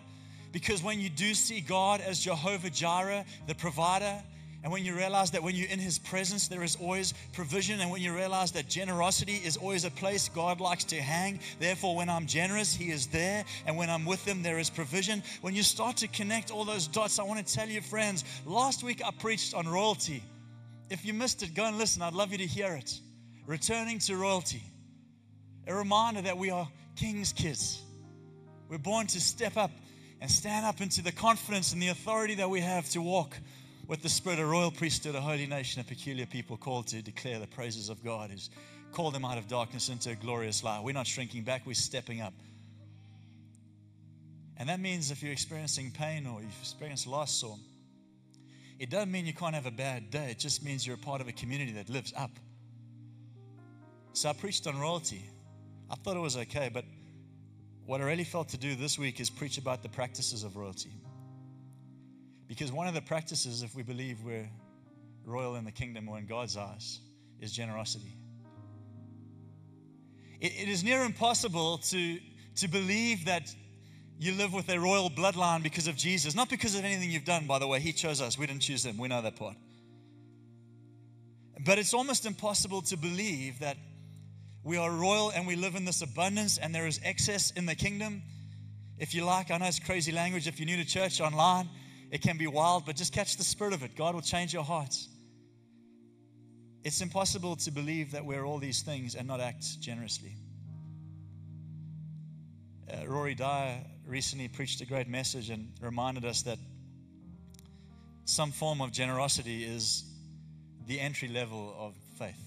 because 0.52 0.82
when 0.82 1.00
you 1.00 1.08
do 1.08 1.34
see 1.34 1.60
God 1.60 2.00
as 2.00 2.20
Jehovah 2.20 2.70
Jireh, 2.70 3.25
the 3.46 3.54
provider, 3.54 4.22
and 4.66 4.72
when 4.72 4.84
you 4.84 4.96
realize 4.96 5.30
that 5.30 5.44
when 5.44 5.54
you're 5.54 5.70
in 5.70 5.78
His 5.78 5.96
presence, 5.96 6.48
there 6.48 6.64
is 6.64 6.74
always 6.74 7.14
provision, 7.32 7.78
and 7.78 7.88
when 7.88 8.02
you 8.02 8.12
realize 8.12 8.50
that 8.50 8.68
generosity 8.68 9.34
is 9.34 9.56
always 9.56 9.84
a 9.84 9.92
place 9.92 10.28
God 10.28 10.60
likes 10.60 10.82
to 10.86 10.96
hang, 10.96 11.38
therefore, 11.60 11.94
when 11.94 12.10
I'm 12.10 12.26
generous, 12.26 12.74
He 12.74 12.90
is 12.90 13.06
there, 13.06 13.44
and 13.64 13.76
when 13.76 13.88
I'm 13.88 14.04
with 14.04 14.26
Him, 14.26 14.42
there 14.42 14.58
is 14.58 14.68
provision. 14.68 15.22
When 15.41 15.55
you 15.55 15.62
start 15.62 15.98
to 15.98 16.08
connect 16.08 16.50
all 16.50 16.64
those 16.64 16.88
dots, 16.88 17.20
I 17.20 17.22
want 17.22 17.46
to 17.46 17.55
tell 17.55 17.69
you, 17.69 17.81
friends, 17.81 18.24
last 18.44 18.82
week 18.82 19.02
I 19.06 19.12
preached 19.12 19.55
on 19.55 19.69
royalty. 19.69 20.20
If 20.91 21.05
you 21.05 21.14
missed 21.14 21.44
it, 21.44 21.55
go 21.55 21.67
and 21.67 21.79
listen. 21.79 22.02
I'd 22.02 22.12
love 22.12 22.32
you 22.32 22.38
to 22.38 22.46
hear 22.46 22.72
it. 22.72 22.98
Returning 23.46 24.00
to 24.00 24.17
royalty. 24.17 24.64
A 25.69 25.74
reminder 25.76 26.22
that 26.22 26.38
we 26.38 26.50
are 26.50 26.69
King's 26.96 27.32
kids. 27.32 27.81
We're 28.69 28.79
born 28.79 29.06
to 29.06 29.20
step 29.20 29.56
up 29.56 29.70
and 30.20 30.29
stand 30.29 30.67
up 30.67 30.81
into 30.81 31.02
the 31.02 31.12
confidence 31.12 31.72
and 31.72 31.81
the 31.81 31.88
authority 31.88 32.34
that 32.34 32.50
we 32.50 32.62
have 32.62 32.91
to 32.91 33.00
walk 33.00 33.36
with 33.88 34.02
the 34.02 34.08
spirit, 34.08 34.38
a 34.38 34.46
royal 34.46 34.70
priesthood, 34.70 35.14
a 35.14 35.20
holy 35.20 35.46
nation, 35.46 35.81
a 35.81 35.84
peculiar 35.84 36.26
people 36.26 36.56
called 36.56 36.88
to 36.88 37.02
declare 37.02 37.38
the 37.38 37.46
praises 37.46 37.88
of 37.88 38.02
God, 38.05 38.31
who's 38.31 38.50
called 38.93 39.14
them 39.14 39.24
out 39.24 39.38
of 39.38 39.46
darkness 39.48 39.88
into 39.88 40.10
a 40.10 40.14
glorious 40.14 40.64
light. 40.64 40.82
We're 40.82 40.93
not 40.93 41.06
shrinking 41.06 41.43
back, 41.43 41.62
we're 41.66 41.74
stepping 41.74 42.20
up. 42.20 42.34
And 44.56 44.69
that 44.69 44.81
means 44.81 45.10
if 45.10 45.22
you're 45.22 45.32
experiencing 45.32 45.93
pain 45.93 46.26
or 46.26 46.40
you've 46.40 46.60
experienced 46.60 47.06
loss, 47.06 47.43
or 47.43 47.56
it 48.78 48.90
doesn't 48.90 49.12
mean 49.12 49.26
you 49.26 49.34
can't 49.34 49.55
have 49.55 49.66
a 49.66 49.70
bad 49.70 50.10
day, 50.10 50.31
it 50.31 50.38
just 50.38 50.64
means 50.64 50.86
you're 50.86 50.96
a 50.96 50.98
part 50.98 51.20
of 51.20 51.28
a 51.28 51.32
community 51.32 51.72
that 51.72 51.88
lives 51.88 52.12
up. 52.16 52.31
So 54.14 54.31
I 54.31 54.32
preached 54.32 54.66
on 54.66 54.78
royalty. 54.81 55.22
I 55.90 55.94
thought 55.96 56.16
it 56.16 56.20
was 56.20 56.36
okay, 56.38 56.70
but 56.72 56.84
what 57.84 58.00
I 58.00 58.05
really 58.05 58.24
felt 58.24 58.48
to 58.48 58.56
do 58.56 58.74
this 58.74 58.98
week 58.98 59.20
is 59.20 59.31
preach 59.31 59.58
about 59.58 59.82
the 59.82 59.88
practices 59.90 60.43
of 60.43 60.56
royalty. 60.56 60.90
Because 62.48 62.72
one 62.72 62.86
of 62.86 62.94
the 62.94 63.00
practices, 63.00 63.62
if 63.62 63.74
we 63.74 63.82
believe 63.82 64.22
we're 64.22 64.48
royal 65.24 65.56
in 65.56 65.65
the 65.65 65.72
kingdom 65.72 66.08
or 66.08 66.19
in 66.19 66.26
God's 66.26 66.56
eyes, 66.56 67.00
is 67.41 67.53
generosity. 67.53 68.17
it, 70.41 70.53
it 70.53 70.69
is 70.69 70.84
near 70.84 71.03
impossible 71.03 71.79
to, 71.79 72.19
to 72.56 72.69
believe 72.69 73.26
that 73.26 73.55
you 74.19 74.32
live 74.32 74.53
with 74.53 74.69
a 74.70 74.81
royal 74.81 75.10
bloodline 75.10 75.62
because 75.62 75.88
of 75.88 75.96
Jesus, 75.96 76.34
not 76.34 76.48
because 76.48 76.74
of 76.74 76.84
anything 76.84 77.10
you've 77.10 77.24
done, 77.24 77.46
by 77.46 77.58
the 77.58 77.67
way. 77.67 77.81
He 77.81 77.93
chose 77.93 78.20
us, 78.20 78.38
we 78.38 78.46
didn't 78.46 78.62
choose 78.62 78.84
him. 78.84 78.96
We 78.96 79.08
know 79.08 79.20
that 79.22 79.36
part. 79.36 79.56
But 81.65 81.79
it's 81.79 81.94
almost 81.94 82.26
impossible 82.26 82.82
to 82.82 82.96
believe 82.96 83.60
that 83.60 83.76
we 84.62 84.76
are 84.76 84.91
royal 84.91 85.31
and 85.31 85.46
we 85.46 85.56
live 85.56 85.74
in 85.74 85.84
this 85.84 86.03
abundance 86.03 86.58
and 86.58 86.74
there 86.74 86.86
is 86.86 87.00
excess 87.05 87.50
in 87.53 87.67
the 87.67 87.74
kingdom. 87.74 88.22
If 88.98 89.15
you 89.15 89.24
like, 89.24 89.50
I 89.50 89.58
know 89.58 89.67
it's 89.67 89.79
crazy 89.79 90.12
language. 90.12 90.46
If 90.46 90.58
you're 90.58 90.67
new 90.67 90.76
to 90.76 90.84
church 90.84 91.20
online, 91.20 91.69
it 92.10 92.22
can 92.22 92.39
be 92.39 92.46
wild, 92.46 92.86
but 92.86 92.96
just 92.96 93.13
catch 93.13 93.36
the 93.36 93.44
spirit 93.44 93.72
of 93.72 93.82
it. 93.82 93.96
God 93.96 94.15
will 94.15 94.22
change 94.22 94.53
your 94.53 94.63
hearts. 94.63 95.08
It's 96.84 97.01
impossible 97.01 97.56
to 97.56 97.70
believe 97.72 98.13
that 98.13 98.25
we're 98.25 98.44
all 98.44 98.58
these 98.58 98.82
things 98.82 99.17
and 99.17 99.27
not 99.27 99.41
act 99.41 99.81
generously. 99.81 100.36
Uh, 102.89 103.08
Rory 103.08 103.34
Dyer 103.34 103.79
recently 104.06 104.46
preached 104.46 104.81
a 104.81 104.86
great 104.86 105.08
message 105.08 105.51
and 105.51 105.72
reminded 105.81 106.25
us 106.25 106.43
that 106.43 106.58
some 108.25 108.53
form 108.53 108.81
of 108.81 108.93
generosity 108.93 109.65
is 109.65 110.05
the 110.86 111.01
entry 111.01 111.29
level 111.29 111.75
of 111.77 111.94
faith. 112.19 112.45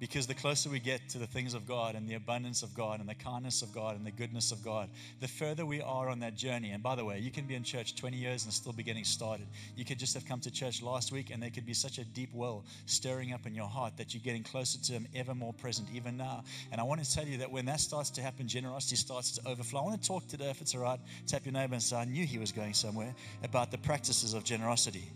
Because 0.00 0.26
the 0.26 0.34
closer 0.34 0.68
we 0.68 0.80
get 0.80 1.08
to 1.10 1.18
the 1.18 1.26
things 1.26 1.54
of 1.54 1.66
God 1.66 1.94
and 1.94 2.08
the 2.08 2.14
abundance 2.14 2.62
of 2.62 2.74
God 2.74 3.00
and 3.00 3.08
the 3.08 3.14
kindness 3.14 3.62
of 3.62 3.72
God 3.72 3.96
and 3.96 4.04
the 4.04 4.10
goodness 4.10 4.50
of 4.50 4.62
God, 4.62 4.90
the 5.20 5.28
further 5.28 5.64
we 5.64 5.80
are 5.80 6.08
on 6.08 6.20
that 6.20 6.34
journey. 6.34 6.72
And 6.72 6.82
by 6.82 6.96
the 6.96 7.04
way, 7.04 7.20
you 7.20 7.30
can 7.30 7.46
be 7.46 7.54
in 7.54 7.62
church 7.62 7.94
20 7.94 8.16
years 8.16 8.44
and 8.44 8.52
still 8.52 8.72
be 8.72 8.82
getting 8.82 9.04
started. 9.04 9.46
You 9.76 9.84
could 9.84 9.98
just 9.98 10.14
have 10.14 10.26
come 10.26 10.40
to 10.40 10.50
church 10.50 10.82
last 10.82 11.12
week 11.12 11.30
and 11.30 11.42
there 11.42 11.50
could 11.50 11.64
be 11.64 11.74
such 11.74 11.98
a 11.98 12.04
deep 12.04 12.30
well 12.32 12.64
stirring 12.86 13.32
up 13.32 13.46
in 13.46 13.54
your 13.54 13.68
heart 13.68 13.96
that 13.96 14.14
you're 14.14 14.22
getting 14.22 14.42
closer 14.42 14.78
to 14.80 14.92
Him, 14.92 15.06
ever 15.14 15.34
more 15.34 15.52
present, 15.52 15.88
even 15.94 16.16
now. 16.16 16.42
And 16.72 16.80
I 16.80 16.84
want 16.84 17.02
to 17.02 17.10
tell 17.10 17.26
you 17.26 17.38
that 17.38 17.50
when 17.50 17.66
that 17.66 17.80
starts 17.80 18.10
to 18.10 18.22
happen, 18.22 18.48
generosity 18.48 18.96
starts 18.96 19.32
to 19.38 19.48
overflow. 19.48 19.80
I 19.80 19.84
want 19.84 20.02
to 20.02 20.08
talk 20.08 20.26
today, 20.26 20.50
if 20.50 20.60
it's 20.60 20.74
all 20.74 20.82
right, 20.82 21.00
tap 21.26 21.44
your 21.44 21.52
neighbor 21.52 21.74
and 21.74 21.82
say, 21.82 21.96
I 21.96 22.04
knew 22.04 22.26
he 22.26 22.38
was 22.38 22.52
going 22.52 22.74
somewhere, 22.74 23.14
about 23.42 23.70
the 23.70 23.78
practices 23.78 24.34
of 24.34 24.44
generosity. 24.44 25.08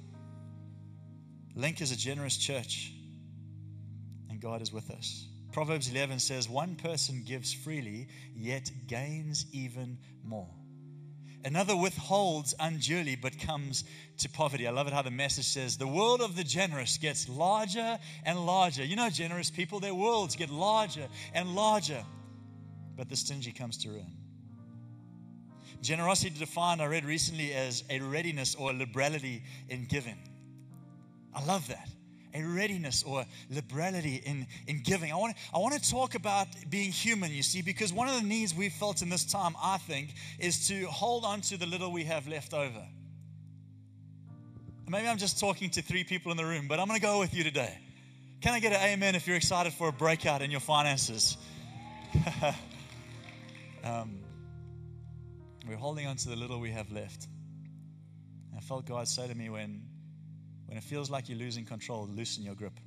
Link 1.57 1.81
is 1.81 1.91
a 1.91 1.97
generous 1.97 2.37
church 2.37 2.93
and 4.39 4.43
God 4.43 4.63
is 4.63 4.73
with 4.73 4.91
us. 4.93 5.27
Proverbs 5.51 5.91
11 5.91 6.21
says, 6.21 6.49
One 6.49 6.77
person 6.77 7.25
gives 7.27 7.53
freely, 7.53 8.07
yet 8.37 8.71
gains 8.87 9.47
even 9.53 9.99
more. 10.25 10.49
Another 11.45 11.77
withholds 11.77 12.55
unduly, 12.61 13.17
but 13.17 13.37
comes 13.41 13.83
to 14.19 14.29
poverty. 14.29 14.69
I 14.69 14.71
love 14.71 14.87
it 14.87 14.93
how 14.93 15.03
the 15.03 15.11
message 15.11 15.47
says, 15.47 15.77
The 15.77 15.89
world 15.89 16.21
of 16.21 16.37
the 16.37 16.45
generous 16.45 16.99
gets 16.99 17.29
larger 17.29 17.99
and 18.25 18.47
larger. 18.47 18.85
You 18.85 18.95
know, 18.95 19.11
generous 19.11 19.51
people, 19.51 19.81
their 19.81 19.95
worlds 19.95 20.37
get 20.37 20.51
larger 20.51 21.09
and 21.35 21.57
larger, 21.57 22.05
but 22.97 23.09
the 23.09 23.17
stingy 23.17 23.51
comes 23.51 23.77
to 23.79 23.89
ruin. 23.89 24.13
Generosity 25.83 26.39
defined, 26.39 26.81
I 26.81 26.87
read 26.87 27.05
recently, 27.05 27.55
as 27.55 27.83
a 27.91 27.99
readiness 27.99 28.55
or 28.55 28.71
a 28.71 28.75
liberality 28.75 29.43
in 29.69 29.87
giving. 29.87 30.19
I 31.35 31.45
love 31.45 31.67
that 31.69 31.89
a 32.35 32.43
readiness 32.43 33.03
or 33.03 33.25
liberality 33.51 34.23
in, 34.25 34.47
in 34.67 34.83
giving. 34.83 35.13
I 35.13 35.17
want, 35.17 35.37
to, 35.37 35.43
I 35.55 35.59
want 35.59 35.75
to 35.75 35.91
talk 35.91 36.15
about 36.15 36.49
being 36.69 36.91
human, 36.91 37.33
you 37.33 37.43
see, 37.43 37.63
because 37.63 37.93
one 37.93 38.09
of 38.09 38.15
the 38.15 38.27
needs 38.27 38.55
we've 38.55 38.73
felt 38.73 39.03
in 39.03 39.09
this 39.09 39.25
time, 39.25 39.55
I 39.63 39.79
think, 39.79 40.15
is 40.39 40.69
to 40.69 40.87
hold 40.87 41.25
on 41.25 41.41
to 41.43 41.57
the 41.57 41.67
little 41.67 41.93
we 41.93 42.05
have 42.05 42.27
left 42.27 42.55
over. 42.55 42.87
Maybe 44.89 45.07
I'm 45.07 45.19
just 45.19 45.39
talking 45.39 45.71
to 45.71 45.83
three 45.83 46.05
people 46.05 46.31
in 46.31 46.39
the 46.39 46.45
room, 46.45 46.67
but 46.67 46.81
I'm 46.81 46.87
going 46.87 46.99
to 46.99 47.05
go 47.05 47.19
with 47.19 47.35
you 47.35 47.45
today. 47.45 47.79
Can 48.41 48.55
I 48.55 48.61
get 48.61 48.73
an 48.73 48.81
amen 48.81 49.15
if 49.15 49.27
you're 49.27 49.37
excited 49.37 49.73
for 49.73 49.89
a 49.89 49.93
breakout 49.93 50.43
in 50.43 50.51
your 50.51 50.61
finances? 50.61 51.37
um, 53.85 54.21
we're 55.69 55.77
holding 55.77 56.07
on 56.07 56.17
to 56.17 56.29
the 56.29 56.37
little 56.37 56.59
we 56.59 56.71
have 56.71 56.91
left. 56.91 57.27
I 58.57 58.61
felt 58.61 58.87
God 58.87 59.07
say 59.07 59.29
to 59.29 59.35
me 59.35 59.51
when 59.51 59.83
when 60.69 60.77
it 60.77 60.85
feels 60.85 61.11
like 61.11 61.29
you're 61.29 61.39
losing 61.39 61.65
control, 61.65 62.07
loosen 62.07 62.45
your 62.45 62.55
grip. 62.55 62.79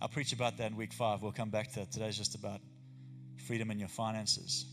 I'll 0.00 0.08
preach 0.08 0.32
about 0.32 0.56
that 0.56 0.70
in 0.70 0.76
week 0.76 0.94
five. 0.94 1.20
We'll 1.20 1.32
come 1.32 1.50
back 1.50 1.70
to 1.72 1.80
that. 1.80 1.92
Today's 1.92 2.16
just 2.16 2.34
about 2.34 2.60
freedom 3.46 3.70
in 3.70 3.78
your 3.78 3.88
finances. 3.88 4.64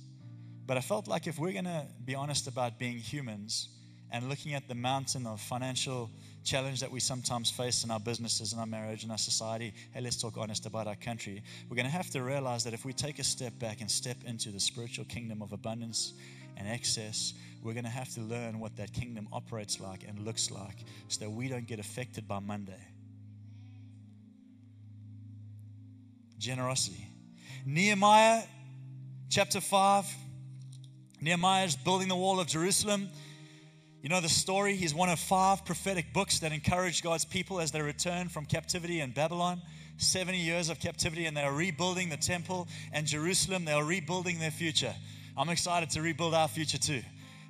But 0.66 0.78
I 0.78 0.82
felt 0.82 1.08
like 1.08 1.28
if 1.28 1.38
we're 1.38 1.52
going 1.52 1.66
to 1.66 1.86
be 2.06 2.16
honest 2.16 2.48
about 2.48 2.80
being 2.80 2.98
humans 2.98 3.68
and 4.12 4.30
looking 4.30 4.54
at 4.54 4.70
the 4.70 4.76
mountain 4.76 5.28
of 5.28 5.42
financial 5.42 6.10
challenge 6.46 6.80
that 6.80 6.90
we 6.90 7.02
sometimes 7.02 7.52
face 7.52 7.84
in 7.84 7.92
our 7.92 8.00
businesses, 8.00 8.54
in 8.54 8.60
our 8.60 8.66
marriage, 8.66 9.04
in 9.04 9.12
our 9.12 9.18
society, 9.18 9.74
hey, 9.94 10.00
let's 10.00 10.16
talk 10.22 10.38
honest 10.38 10.66
about 10.66 10.88
our 10.88 10.96
country. 10.96 11.44
We're 11.70 11.76
going 11.76 11.86
to 11.86 11.92
have 11.92 12.10
to 12.12 12.24
realize 12.24 12.64
that 12.64 12.74
if 12.74 12.86
we 12.86 12.94
take 12.94 13.20
a 13.20 13.24
step 13.24 13.60
back 13.60 13.82
and 13.82 13.92
step 13.92 14.18
into 14.26 14.50
the 14.52 14.60
spiritual 14.60 15.04
kingdom 15.04 15.42
of 15.42 15.52
abundance 15.52 16.14
and 16.56 16.68
excess, 16.70 17.34
we're 17.64 17.74
going 17.74 17.86
to 17.86 17.90
have 17.90 18.10
to 18.14 18.22
learn 18.22 18.60
what 18.60 18.76
that 18.78 18.94
kingdom 18.94 19.28
operates 19.32 19.80
like 19.80 20.04
and 20.08 20.20
looks 20.20 20.52
like 20.52 20.78
so 21.08 21.26
that 21.26 21.30
we 21.30 21.48
don't 21.48 21.68
get 21.68 21.80
affected 21.80 22.28
by 22.28 22.40
Monday. 22.40 22.80
Generosity. 26.38 27.08
Nehemiah 27.66 28.44
chapter 29.30 29.60
5. 29.60 30.06
Nehemiah 31.20 31.66
is 31.66 31.76
building 31.76 32.08
the 32.08 32.16
wall 32.16 32.40
of 32.40 32.48
Jerusalem. 32.48 33.10
You 34.02 34.10
know 34.10 34.22
the 34.22 34.30
story? 34.30 34.76
He's 34.76 34.94
one 34.94 35.10
of 35.10 35.20
five 35.20 35.66
prophetic 35.66 36.14
books 36.14 36.40
that 36.40 36.52
encouraged 36.52 37.04
God's 37.04 37.26
people 37.26 37.60
as 37.60 37.72
they 37.72 37.82
return 37.82 38.30
from 38.30 38.46
captivity 38.46 39.02
in 39.02 39.12
Babylon. 39.12 39.62
70 39.98 40.38
years 40.38 40.70
of 40.70 40.80
captivity, 40.80 41.26
and 41.26 41.36
they 41.36 41.42
are 41.42 41.54
rebuilding 41.54 42.10
the 42.10 42.18
temple 42.18 42.68
and 42.94 43.08
Jerusalem. 43.08 43.66
They 43.66 43.74
are 43.74 43.84
rebuilding 43.84 44.40
their 44.40 44.52
future. 44.52 44.94
I'm 45.36 45.50
excited 45.50 45.90
to 45.92 46.02
rebuild 46.02 46.34
our 46.34 46.48
future 46.48 46.78
too. 46.78 47.02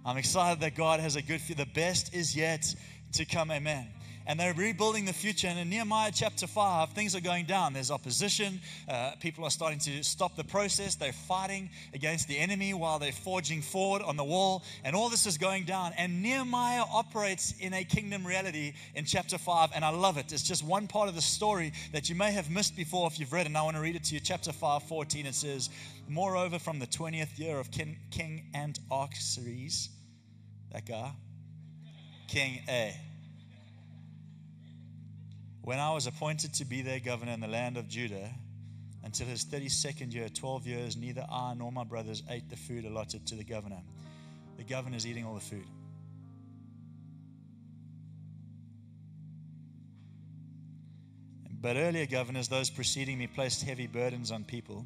I'm 0.08 0.16
excited 0.16 0.62
that 0.62 0.74
God 0.74 1.02
has 1.02 1.18
a 1.18 1.22
good 1.22 1.42
future. 1.42 1.66
The 1.66 1.72
best 1.74 2.16
is 2.16 2.34
yet 2.34 2.74
to 3.12 3.26
come. 3.26 3.52
Amen 3.52 3.90
and 4.28 4.38
they're 4.38 4.54
rebuilding 4.54 5.06
the 5.06 5.14
future. 5.14 5.48
And 5.48 5.58
in 5.58 5.70
Nehemiah 5.70 6.12
chapter 6.14 6.46
5, 6.46 6.92
things 6.92 7.16
are 7.16 7.22
going 7.22 7.46
down. 7.46 7.74
There's 7.74 7.90
opposition. 7.90 8.60
Uh, 8.88 9.14
people 9.22 9.46
are 9.46 9.50
starting 9.50 9.80
to 9.80 10.04
stop 10.04 10.36
the 10.36 10.44
process. 10.44 10.96
They're 10.96 11.14
fighting 11.14 11.70
against 11.94 12.28
the 12.28 12.38
enemy 12.38 12.74
while 12.74 13.00
they're 13.00 13.14
forging 13.14 13.62
forward 13.62 14.02
on 14.02 14.18
the 14.18 14.24
wall. 14.24 14.64
And 14.84 14.96
all 14.96 15.10
this 15.10 15.26
is 15.26 15.38
going 15.38 15.64
down. 15.64 15.94
And 15.98 16.22
Nehemiah 16.22 16.84
operates 16.94 17.54
in 17.60 17.74
a 17.74 17.86
kingdom 17.86 18.28
reality 18.28 18.74
in 18.96 19.06
chapter 19.06 19.38
5. 19.38 19.72
And 19.74 19.86
I 19.86 19.90
love 19.90 20.18
it. 20.18 20.34
It's 20.34 20.44
just 20.44 20.64
one 20.64 20.88
part 20.88 21.08
of 21.08 21.16
the 21.16 21.22
story 21.22 21.72
that 21.94 22.10
you 22.10 22.16
may 22.16 22.34
have 22.34 22.52
missed 22.52 22.76
before 22.76 23.08
if 23.08 23.20
you've 23.20 23.32
read. 23.32 23.46
And 23.46 23.58
I 23.58 23.64
want 23.64 23.78
to 23.78 23.82
read 23.82 23.96
it 23.96 24.04
to 24.06 24.14
you. 24.14 24.20
Chapter 24.20 24.52
5, 24.52 24.84
14, 24.84 25.26
it 25.26 25.36
says, 25.36 25.70
Moreover, 26.10 26.60
from 26.60 26.80
the 26.80 26.88
20th 26.88 27.40
year 27.40 27.60
of 27.60 27.72
King, 27.72 27.98
King 28.12 28.44
Artaxerxes, 28.92 29.90
that 30.72 30.86
guy, 30.86 31.12
King 32.28 32.62
A. 32.68 32.96
When 35.62 35.80
I 35.80 35.94
was 35.94 36.08
appointed 36.08 36.54
to 36.56 36.66
be 36.66 36.82
their 36.82 37.00
governor 37.00 37.34
in 37.34 37.40
the 37.40 37.48
land 37.48 37.78
of 37.78 37.88
Judah, 37.88 38.30
until 39.04 39.28
his 39.28 39.46
32nd 39.46 40.14
year, 40.14 40.30
12 40.30 40.68
years, 40.68 40.98
neither 40.98 41.26
I 41.32 41.54
nor 41.54 41.72
my 41.72 41.84
brothers 41.84 42.24
ate 42.30 42.50
the 42.50 42.58
food 42.58 42.86
allotted 42.86 43.26
to 43.28 43.36
the 43.36 43.44
governor. 43.44 43.82
The 44.58 44.64
governor 44.64 44.98
is 44.98 45.06
eating 45.08 45.26
all 45.26 45.36
the 45.36 45.40
food. 45.40 45.66
But 51.62 51.76
earlier 51.76 52.06
governors, 52.06 52.48
those 52.48 52.70
preceding 52.70 53.18
me, 53.18 53.28
placed 53.28 53.64
heavy 53.64 53.88
burdens 53.88 54.32
on 54.32 54.44
people 54.44 54.86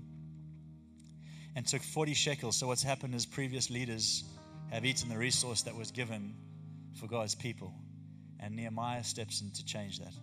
and 1.56 1.68
took 1.68 1.82
40 1.82 2.14
shekels. 2.14 2.56
So, 2.56 2.68
what's 2.68 2.84
happened 2.84 3.14
is 3.14 3.26
previous 3.26 3.70
leaders 3.70 4.24
have 4.72 4.86
eaten 4.86 5.10
the 5.10 5.18
resource 5.18 5.63
that 5.63 5.75
was 5.75 5.92
given 5.92 6.36
for 7.00 7.08
God's 7.08 7.36
people. 7.36 7.74
And 8.40 8.56
Nehemiah 8.56 9.04
steps 9.04 9.42
in 9.42 9.51
to 9.51 9.66
change 9.66 10.00
that. 10.00 10.13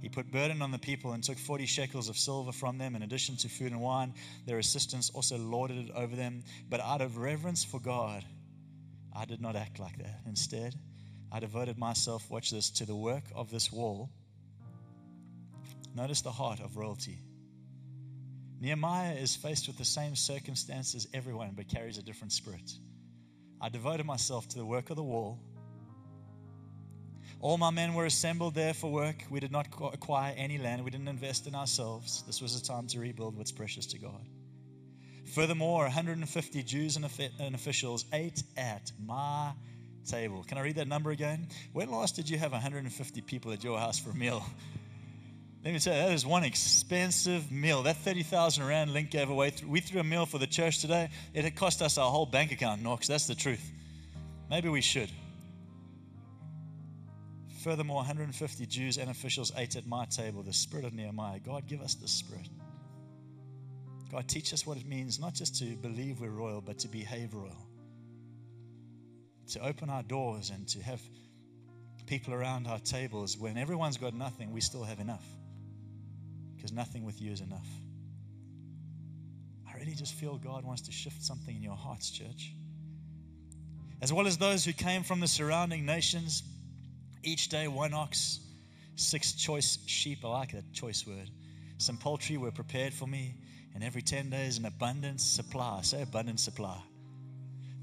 He 0.00 0.08
put 0.08 0.30
burden 0.30 0.62
on 0.62 0.70
the 0.70 0.78
people 0.78 1.12
and 1.12 1.24
took 1.24 1.38
40 1.38 1.66
shekels 1.66 2.08
of 2.08 2.16
silver 2.16 2.52
from 2.52 2.78
them. 2.78 2.94
In 2.94 3.02
addition 3.02 3.36
to 3.38 3.48
food 3.48 3.72
and 3.72 3.80
wine, 3.80 4.14
their 4.46 4.58
assistants 4.58 5.10
also 5.10 5.36
lorded 5.36 5.88
it 5.88 5.90
over 5.94 6.14
them. 6.14 6.44
But 6.68 6.80
out 6.80 7.00
of 7.00 7.16
reverence 7.16 7.64
for 7.64 7.80
God, 7.80 8.24
I 9.14 9.24
did 9.24 9.40
not 9.40 9.56
act 9.56 9.80
like 9.80 9.98
that. 9.98 10.20
Instead, 10.26 10.74
I 11.32 11.40
devoted 11.40 11.78
myself, 11.78 12.30
watch 12.30 12.50
this, 12.50 12.70
to 12.70 12.86
the 12.86 12.94
work 12.94 13.24
of 13.34 13.50
this 13.50 13.72
wall. 13.72 14.10
Notice 15.96 16.20
the 16.20 16.30
heart 16.30 16.60
of 16.60 16.76
royalty. 16.76 17.18
Nehemiah 18.60 19.14
is 19.14 19.34
faced 19.34 19.66
with 19.66 19.78
the 19.78 19.84
same 19.84 20.14
circumstances 20.14 21.06
as 21.06 21.08
everyone, 21.12 21.52
but 21.56 21.68
carries 21.68 21.98
a 21.98 22.02
different 22.02 22.32
spirit. 22.32 22.72
I 23.60 23.68
devoted 23.68 24.06
myself 24.06 24.48
to 24.48 24.58
the 24.58 24.64
work 24.64 24.90
of 24.90 24.96
the 24.96 25.02
wall. 25.02 25.38
All 27.40 27.56
my 27.56 27.70
men 27.70 27.94
were 27.94 28.04
assembled 28.04 28.54
there 28.54 28.74
for 28.74 28.90
work. 28.90 29.24
We 29.30 29.38
did 29.38 29.52
not 29.52 29.68
acquire 29.92 30.34
any 30.36 30.58
land. 30.58 30.84
We 30.84 30.90
didn't 30.90 31.08
invest 31.08 31.46
in 31.46 31.54
ourselves. 31.54 32.24
This 32.26 32.42
was 32.42 32.56
a 32.60 32.64
time 32.64 32.88
to 32.88 33.00
rebuild 33.00 33.36
what's 33.36 33.52
precious 33.52 33.86
to 33.86 33.98
God. 33.98 34.26
Furthermore, 35.34 35.82
150 35.82 36.62
Jews 36.62 36.96
and 36.96 37.54
officials 37.54 38.06
ate 38.12 38.42
at 38.56 38.90
my 39.04 39.52
table. 40.08 40.42
Can 40.42 40.58
I 40.58 40.62
read 40.62 40.76
that 40.76 40.88
number 40.88 41.10
again? 41.10 41.48
When 41.72 41.90
last 41.90 42.16
did 42.16 42.28
you 42.28 42.38
have 42.38 42.52
150 42.52 43.20
people 43.20 43.52
at 43.52 43.62
your 43.62 43.78
house 43.78 43.98
for 43.98 44.10
a 44.10 44.14
meal? 44.14 44.42
Let 45.64 45.74
me 45.74 45.80
tell 45.80 45.94
you, 45.94 46.02
that 46.02 46.12
is 46.12 46.24
one 46.24 46.44
expensive 46.44 47.50
meal. 47.50 47.82
That 47.82 47.96
30,000 47.96 48.64
Rand 48.64 48.92
Link 48.92 49.10
gave 49.10 49.28
away. 49.28 49.52
We 49.66 49.80
threw 49.80 50.00
a 50.00 50.04
meal 50.04 50.24
for 50.24 50.38
the 50.38 50.46
church 50.46 50.78
today. 50.78 51.10
It 51.34 51.44
had 51.44 51.56
cost 51.56 51.82
us 51.82 51.98
our 51.98 52.10
whole 52.10 52.26
bank 52.26 52.52
account, 52.52 52.82
Knox. 52.82 53.08
That's 53.08 53.26
the 53.26 53.34
truth. 53.34 53.70
Maybe 54.48 54.68
we 54.68 54.80
should. 54.80 55.10
Furthermore, 57.62 57.96
150 57.96 58.66
Jews 58.66 58.98
and 58.98 59.10
officials 59.10 59.52
ate 59.56 59.74
at 59.74 59.86
my 59.86 60.04
table, 60.06 60.42
the 60.42 60.52
spirit 60.52 60.84
of 60.84 60.94
Nehemiah. 60.94 61.40
God, 61.40 61.66
give 61.66 61.82
us 61.82 61.96
the 61.96 62.06
spirit. 62.06 62.48
God, 64.12 64.28
teach 64.28 64.54
us 64.54 64.64
what 64.64 64.78
it 64.78 64.86
means 64.86 65.18
not 65.18 65.34
just 65.34 65.58
to 65.58 65.64
believe 65.76 66.20
we're 66.20 66.30
royal, 66.30 66.60
but 66.60 66.78
to 66.78 66.88
behave 66.88 67.34
royal. 67.34 67.66
To 69.48 69.66
open 69.66 69.90
our 69.90 70.04
doors 70.04 70.50
and 70.50 70.68
to 70.68 70.82
have 70.82 71.02
people 72.06 72.32
around 72.32 72.68
our 72.68 72.78
tables, 72.78 73.36
when 73.36 73.58
everyone's 73.58 73.96
got 73.96 74.14
nothing, 74.14 74.52
we 74.52 74.60
still 74.60 74.84
have 74.84 75.00
enough. 75.00 75.24
Because 76.58 76.72
nothing 76.72 77.04
with 77.04 77.22
you 77.22 77.30
is 77.30 77.40
enough. 77.40 77.68
I 79.64 79.78
really 79.78 79.94
just 79.94 80.14
feel 80.14 80.38
God 80.38 80.64
wants 80.64 80.82
to 80.82 80.92
shift 80.92 81.22
something 81.22 81.54
in 81.54 81.62
your 81.62 81.76
hearts, 81.76 82.10
church. 82.10 82.52
As 84.02 84.12
well 84.12 84.26
as 84.26 84.38
those 84.38 84.64
who 84.64 84.72
came 84.72 85.04
from 85.04 85.20
the 85.20 85.28
surrounding 85.28 85.86
nations, 85.86 86.42
each 87.22 87.48
day 87.48 87.68
one 87.68 87.94
ox, 87.94 88.40
six 88.96 89.34
choice 89.34 89.78
sheep. 89.86 90.24
I 90.24 90.28
like 90.28 90.52
that 90.52 90.72
choice 90.72 91.06
word. 91.06 91.30
Some 91.78 91.96
poultry 91.96 92.36
were 92.36 92.50
prepared 92.50 92.92
for 92.92 93.06
me, 93.06 93.36
and 93.74 93.84
every 93.84 94.02
10 94.02 94.28
days 94.28 94.58
an 94.58 94.66
abundant 94.66 95.20
supply. 95.20 95.80
Say 95.82 96.02
abundant 96.02 96.40
supply. 96.40 96.76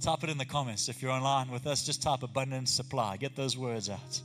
Type 0.02 0.22
it 0.26 0.30
in 0.30 0.38
the 0.38 0.46
comments. 0.46 0.90
If 0.90 1.02
you're 1.02 1.12
online 1.12 1.50
with 1.50 1.66
us, 1.66 1.86
just 1.86 2.04
type 2.04 2.24
abundant 2.24 2.68
supply. 2.68 3.16
Get 3.16 3.38
those 3.38 3.58
words 3.58 3.90
out. 3.90 4.22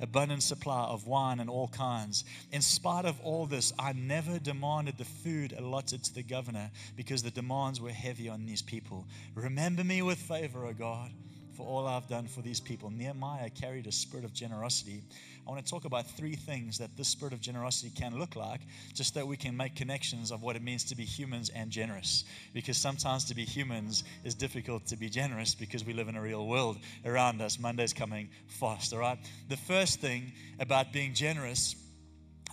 Abundant 0.00 0.42
supply 0.42 0.84
of 0.84 1.06
wine 1.06 1.40
and 1.40 1.48
all 1.48 1.68
kinds. 1.68 2.24
In 2.52 2.60
spite 2.60 3.04
of 3.04 3.20
all 3.20 3.46
this, 3.46 3.72
I 3.78 3.92
never 3.92 4.38
demanded 4.38 4.98
the 4.98 5.04
food 5.04 5.54
allotted 5.56 6.04
to 6.04 6.14
the 6.14 6.22
governor 6.22 6.70
because 6.96 7.22
the 7.22 7.30
demands 7.30 7.80
were 7.80 7.90
heavy 7.90 8.28
on 8.28 8.44
these 8.44 8.62
people. 8.62 9.06
Remember 9.34 9.84
me 9.84 10.02
with 10.02 10.18
favor, 10.18 10.66
O 10.66 10.72
God 10.72 11.12
for 11.56 11.66
all 11.66 11.86
I've 11.86 12.06
done 12.08 12.26
for 12.26 12.42
these 12.42 12.60
people. 12.60 12.90
Nehemiah 12.90 13.50
carried 13.50 13.86
a 13.86 13.92
spirit 13.92 14.24
of 14.24 14.32
generosity. 14.32 15.02
I 15.46 15.50
want 15.50 15.64
to 15.64 15.70
talk 15.70 15.84
about 15.84 16.06
three 16.10 16.34
things 16.34 16.78
that 16.78 16.96
this 16.96 17.08
spirit 17.08 17.32
of 17.32 17.40
generosity 17.40 17.90
can 17.94 18.18
look 18.18 18.36
like, 18.36 18.60
just 18.94 19.14
that 19.14 19.26
we 19.26 19.36
can 19.36 19.56
make 19.56 19.74
connections 19.74 20.30
of 20.30 20.42
what 20.42 20.56
it 20.56 20.62
means 20.62 20.84
to 20.84 20.96
be 20.96 21.04
humans 21.04 21.50
and 21.54 21.70
generous. 21.70 22.24
Because 22.52 22.76
sometimes 22.76 23.24
to 23.26 23.34
be 23.34 23.44
humans 23.44 24.04
is 24.24 24.34
difficult 24.34 24.86
to 24.86 24.96
be 24.96 25.08
generous 25.08 25.54
because 25.54 25.84
we 25.84 25.92
live 25.92 26.08
in 26.08 26.16
a 26.16 26.20
real 26.20 26.46
world 26.46 26.78
around 27.04 27.40
us. 27.40 27.58
Monday's 27.58 27.92
coming 27.92 28.28
fast, 28.46 28.92
all 28.92 28.98
right? 28.98 29.18
The 29.48 29.56
first 29.56 30.00
thing 30.00 30.32
about 30.60 30.92
being 30.92 31.14
generous 31.14 31.76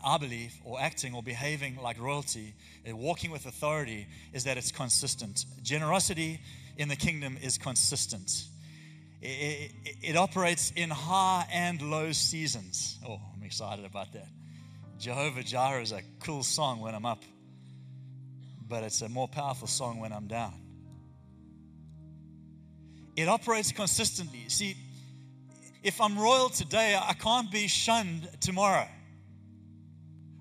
I 0.06 0.18
believe, 0.18 0.54
or 0.66 0.82
acting 0.82 1.16
or 1.16 1.24
behaving 1.24 1.78
like 1.82 1.98
royalty, 1.98 2.54
uh, 2.86 2.94
walking 2.94 3.32
with 3.32 3.46
authority, 3.46 4.06
is 4.34 4.44
that 4.44 4.58
it's 4.58 4.70
consistent. 4.70 5.46
Generosity 5.62 6.42
in 6.78 6.90
the 6.90 6.96
kingdom 6.98 7.38
is 7.42 7.58
consistent. 7.58 8.48
It, 9.25 9.72
it, 10.01 10.18
operates 10.18 10.74
in 10.75 10.89
high 10.89 11.48
and 11.50 11.82
low 11.82 12.12
seasons. 12.12 13.00
Oh, 13.08 13.22
I'm 13.34 13.44
excited 13.44 13.86
about 13.86 14.12
that. 14.12 14.27
Jehovah 15.00 15.44
Jireh 15.44 15.82
is 15.82 15.94
a 15.94 16.01
cool 16.20 16.44
song 16.44 16.82
when 16.82 16.94
I'm 16.94 17.06
up, 17.06 17.24
but 18.68 18.84
it's 18.84 19.01
a 19.01 19.08
more 19.08 19.30
powerful 19.30 19.70
song 19.70 20.01
when 20.01 20.12
I'm 20.12 20.27
down. 20.27 20.53
It 23.15 23.30
operates 23.30 23.72
consistently. 23.72 24.44
See, 24.50 24.75
if 25.84 26.01
I'm 26.01 26.20
royal 26.20 26.50
today, 26.50 27.00
I 27.01 27.13
can't 27.13 27.50
be 27.50 27.70
shunned 27.70 28.27
tomorrow. 28.42 28.89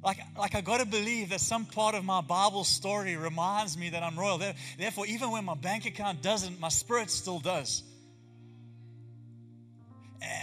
Like, 0.02 0.18
like 0.36 0.56
I 0.56 0.60
got 0.60 0.80
to 0.80 0.86
believe 0.86 1.28
that 1.28 1.40
some 1.40 1.66
part 1.66 1.94
of 1.94 2.04
my 2.04 2.20
Bible 2.20 2.64
story 2.64 3.14
reminds 3.16 3.78
me 3.78 3.90
that 3.90 4.02
I'm 4.02 4.18
royal. 4.18 4.42
Therefore, 4.76 5.06
even 5.06 5.30
when 5.30 5.44
my 5.44 5.54
bank 5.54 5.86
account 5.86 6.20
doesn't, 6.20 6.58
my 6.58 6.68
spirit 6.68 7.10
still 7.10 7.38
does. 7.38 7.84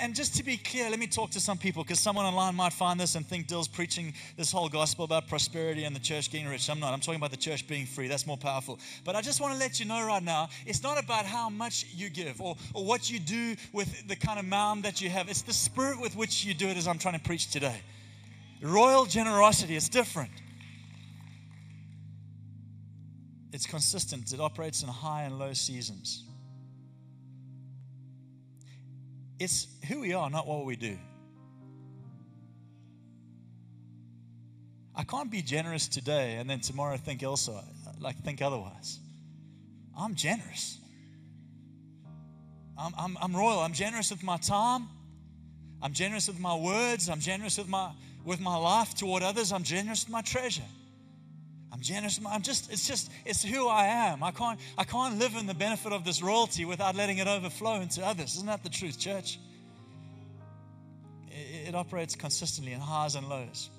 And 0.02 0.14
just 0.14 0.36
to 0.36 0.44
be 0.44 0.58
clear, 0.58 0.90
let 0.90 1.00
me 1.00 1.08
talk 1.08 1.32
to 1.32 1.40
some 1.40 1.58
people 1.58 1.84
because 1.84 2.00
someone 2.00 2.26
online 2.26 2.56
might 2.56 2.74
find 2.74 3.00
this 3.00 3.16
and 3.16 3.26
think 3.26 3.48
Dill's 3.48 3.68
preaching 3.68 4.14
this 4.36 4.52
whole 4.52 4.68
gospel 4.68 5.06
about 5.06 5.28
prosperity 5.28 5.86
and 5.86 5.96
the 5.96 6.00
church 6.00 6.32
getting 6.32 6.48
rich. 6.48 6.70
I'm 6.70 6.80
not. 6.80 6.94
I'm 6.94 7.00
talking 7.00 7.20
about 7.20 7.32
the 7.32 7.38
church 7.38 7.68
being 7.68 7.86
free. 7.86 8.08
That's 8.08 8.28
more 8.28 8.38
powerful. 8.38 8.80
But 9.06 9.16
I 9.16 9.22
just 9.22 9.40
want 9.40 9.54
to 9.54 9.60
let 9.60 9.80
you 9.80 9.86
know 9.86 10.06
right 10.06 10.24
now 10.24 10.50
it's 10.66 10.84
not 10.84 11.02
about 11.02 11.26
how 11.26 11.50
much 11.50 11.86
you 11.94 12.10
give 12.10 12.42
or, 12.42 12.58
or 12.74 12.84
what 12.84 13.10
you 13.10 13.20
do 13.20 13.56
with 13.72 14.08
the 14.08 14.16
kind 14.16 14.40
of 14.40 14.46
mound 14.46 14.84
that 14.84 15.00
you 15.02 15.10
have. 15.10 15.30
It's 15.30 15.44
the 15.44 15.54
spirit 15.54 16.02
with 16.02 16.16
which 16.16 16.44
you 16.44 16.54
do 16.54 16.68
it, 16.68 16.76
as 16.76 16.88
I'm 16.88 17.00
trying 17.00 17.18
to 17.18 17.24
preach 17.24 17.50
today. 17.52 17.82
Royal 18.62 19.06
generosity, 19.06 19.76
is 19.76 19.88
different. 19.88 20.32
It's 23.54 23.66
consistent, 23.66 24.32
it 24.34 24.40
operates 24.40 24.84
in 24.84 24.90
high 24.90 25.24
and 25.24 25.40
low 25.40 25.54
seasons. 25.54 26.24
It's 29.40 29.68
who 29.88 30.02
we 30.02 30.14
are, 30.14 30.30
not 30.30 30.46
what 30.46 30.66
we 30.66 30.76
do. 30.76 30.98
I 34.96 35.04
can't 35.04 35.32
be 35.32 35.42
generous 35.42 35.88
today 35.88 36.36
and 36.36 36.50
then 36.50 36.60
tomorrow 36.60 36.98
think 36.98 37.24
else, 37.24 37.50
like 38.00 38.18
think 38.18 38.42
otherwise. 38.42 39.00
I'm 39.98 40.14
generous. 40.16 40.78
I'm, 42.78 42.94
I'm, 42.98 43.18
I'm 43.22 43.36
royal. 43.36 43.60
I'm 43.60 43.74
generous 43.74 44.12
with 44.12 44.24
my 44.24 44.38
time. 44.38 44.88
I'm 45.82 45.94
generous 45.94 46.28
with 46.28 46.40
my 46.40 46.56
words. 46.56 47.10
I'm 47.10 47.20
generous 47.20 47.58
with 47.58 47.70
my 47.70 47.92
with 48.26 48.42
my 48.42 48.58
life 48.58 48.96
toward 48.96 49.24
others. 49.24 49.54
I'm 49.54 49.64
generous 49.64 50.06
with 50.06 50.12
my 50.12 50.22
treasure. 50.22 50.62
I'm 51.72 51.82
generous. 51.82 52.20
I'm 52.28 52.42
just, 52.42 52.72
it's 52.72 52.88
just, 52.88 53.12
it's 53.26 53.44
who 53.44 53.68
I 53.68 53.86
am. 53.86 54.24
I 54.24 54.32
can't, 54.32 54.60
I 54.78 54.84
can't 54.84 55.20
live 55.20 55.36
in 55.36 55.46
the 55.46 55.54
benefit 55.54 55.94
of 55.94 56.04
this 56.04 56.22
royalty 56.22 56.66
without 56.66 56.96
letting 56.96 57.20
it 57.20 57.28
overflow 57.28 57.82
into 57.82 58.06
others. 58.06 58.36
Isn't 58.36 58.48
that 58.48 58.64
the 58.64 58.70
truth, 58.70 58.98
church? 58.98 59.40
It, 61.30 61.70
it 61.70 61.76
operates 61.76 62.16
consistently 62.16 62.74
in 62.74 62.80
highs 62.80 63.16
and 63.16 63.30
lows. 63.30 63.70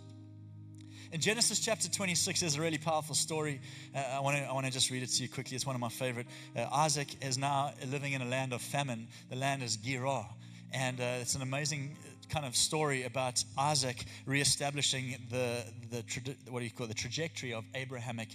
In 1.12 1.20
Genesis 1.20 1.58
chapter 1.58 1.88
26, 1.88 2.38
there's 2.38 2.56
a 2.56 2.60
really 2.60 2.78
powerful 2.78 3.16
story. 3.16 3.60
Uh, 3.92 3.98
I 3.98 4.20
want 4.20 4.36
to 4.36 4.44
I 4.44 4.52
wanna 4.52 4.70
just 4.70 4.90
read 4.92 5.02
it 5.02 5.08
to 5.08 5.22
you 5.24 5.28
quickly. 5.28 5.56
It's 5.56 5.66
one 5.66 5.74
of 5.74 5.80
my 5.80 5.88
favorite. 5.88 6.28
Uh, 6.56 6.66
Isaac 6.72 7.08
is 7.20 7.36
now 7.36 7.72
living 7.90 8.12
in 8.12 8.22
a 8.22 8.26
land 8.26 8.52
of 8.52 8.62
famine. 8.62 9.08
The 9.28 9.34
land 9.34 9.64
is 9.64 9.76
Gerar. 9.76 10.28
And 10.72 11.00
uh, 11.00 11.18
it's 11.20 11.34
an 11.34 11.42
amazing 11.42 11.96
kind 12.30 12.46
of 12.46 12.56
story 12.56 13.02
about 13.04 13.42
Isaac 13.58 14.04
reestablishing 14.24 15.16
the, 15.30 15.64
the 15.90 16.04
what 16.48 16.60
do 16.60 16.64
you 16.64 16.70
call 16.70 16.86
it, 16.86 16.88
the 16.88 16.94
trajectory 16.94 17.52
of 17.52 17.64
Abrahamic 17.74 18.28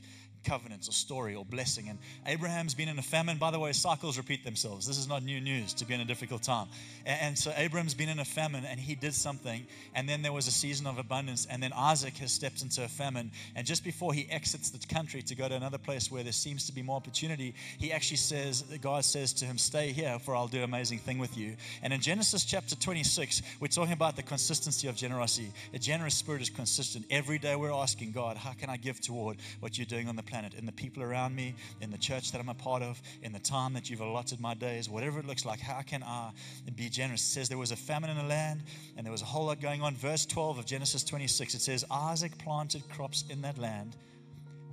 covenants 0.46 0.88
or 0.88 0.92
story 0.92 1.36
or 1.36 1.44
blessing. 1.44 1.90
And 1.90 2.00
Abraham's 2.26 2.74
been 2.74 2.88
in 2.88 2.98
a 3.00 3.02
famine. 3.02 3.38
By 3.38 3.52
the 3.52 3.60
way, 3.60 3.74
cycles 3.74 4.18
repeat 4.18 4.44
themselves. 4.44 4.88
This 4.88 4.98
is 4.98 5.08
not 5.08 5.24
new 5.24 5.42
news 5.42 5.74
to 5.76 5.86
be 5.86 5.94
in 5.94 6.02
a 6.02 6.06
difficult 6.06 6.44
time. 6.44 6.68
And, 7.06 7.38
so 7.38 7.52
Abraham's 7.58 7.94
been 7.94 8.10
in 8.10 8.20
a 8.20 8.26
famine 8.26 8.64
and 8.66 8.80
he 8.80 8.96
did 8.96 9.14
something. 9.14 9.66
And 9.94 10.08
then 10.08 10.22
there 10.22 10.32
was 10.32 10.48
a 10.48 10.52
season 10.52 10.88
of 10.88 10.98
abundance. 10.98 11.48
And 11.50 11.62
then 11.62 11.74
Isaac 11.74 12.18
has 12.18 12.32
stepped 12.32 12.62
into 12.62 12.84
a 12.84 12.88
famine. 12.88 13.32
And 13.56 13.66
just 13.66 13.84
before 13.84 14.14
he 14.14 14.28
exits 14.30 14.70
the 14.70 14.86
country 14.94 15.22
to 15.24 15.36
go 15.36 15.50
to 15.50 15.56
another 15.56 15.78
place 15.78 16.12
where 16.12 16.24
there 16.24 16.32
seems 16.32 16.66
to 16.68 16.74
be 16.74 16.82
more 16.82 16.96
opportunity, 16.96 17.56
he 17.78 17.92
actually 17.92 18.18
says, 18.18 18.64
God 18.82 19.04
says 19.04 19.34
to 19.34 19.46
him, 19.46 19.58
Stay 19.58 19.92
here, 19.92 20.20
for 20.20 20.36
I'll 20.36 20.48
do 20.48 20.60
an 20.60 20.64
amazing 20.64 21.00
thing 21.00 21.18
with 21.18 21.38
you. 21.38 21.56
And 21.82 21.92
in 21.92 22.02
Genesis 22.02 22.46
chapter 22.46 22.76
26, 22.76 23.42
we're 23.60 23.68
talking 23.68 23.94
about 23.94 24.16
the 24.16 24.24
consistency 24.24 24.88
of 24.88 24.96
generosity. 24.96 25.52
A 25.74 25.80
generous 25.80 26.16
spirit 26.16 26.42
is 26.42 26.50
consistent. 26.50 27.06
Every 27.10 27.40
day 27.40 27.56
we're 27.56 27.74
asking 27.74 28.12
God, 28.12 28.38
How 28.38 28.54
can 28.54 28.70
I 28.70 28.78
give 28.78 29.02
toward 29.02 29.38
what 29.60 29.78
you're 29.78 29.86
doing 29.86 30.08
on 30.08 30.16
the 30.16 30.24
planet? 30.24 30.35
Planet, 30.36 30.54
in 30.56 30.66
the 30.66 30.72
people 30.74 31.02
around 31.02 31.34
me, 31.34 31.56
in 31.80 31.90
the 31.90 31.98
church 31.98 32.34
that 32.34 32.42
I'm 32.42 32.50
a 32.50 32.54
part 32.54 32.84
of, 32.84 33.02
in 33.22 33.32
the 33.32 33.40
time 33.40 33.74
that 33.74 33.90
you've 33.90 34.02
allotted 34.02 34.42
my 34.42 34.54
days, 34.54 34.90
whatever 34.90 35.18
it 35.18 35.26
looks 35.26 35.46
like, 35.46 35.62
how 35.62 35.82
can 35.82 36.04
I 36.04 36.32
be 36.76 36.90
generous? 36.90 37.22
It 37.22 37.32
says 37.32 37.48
there 37.48 37.58
was 37.58 37.72
a 37.72 37.78
famine 37.78 38.10
in 38.10 38.18
the 38.18 38.24
land 38.24 38.64
and 38.98 39.06
there 39.06 39.14
was 39.14 39.22
a 39.22 39.26
whole 39.26 39.46
lot 39.46 39.62
going 39.62 39.82
on. 39.82 39.96
Verse 39.96 40.26
12 40.26 40.60
of 40.60 40.66
Genesis 40.66 41.06
26, 41.06 41.54
it 41.54 41.62
says, 41.62 41.86
Isaac 41.90 42.38
planted 42.38 42.84
crops 42.90 43.24
in 43.30 43.44
that 43.44 43.58
land. 43.58 43.96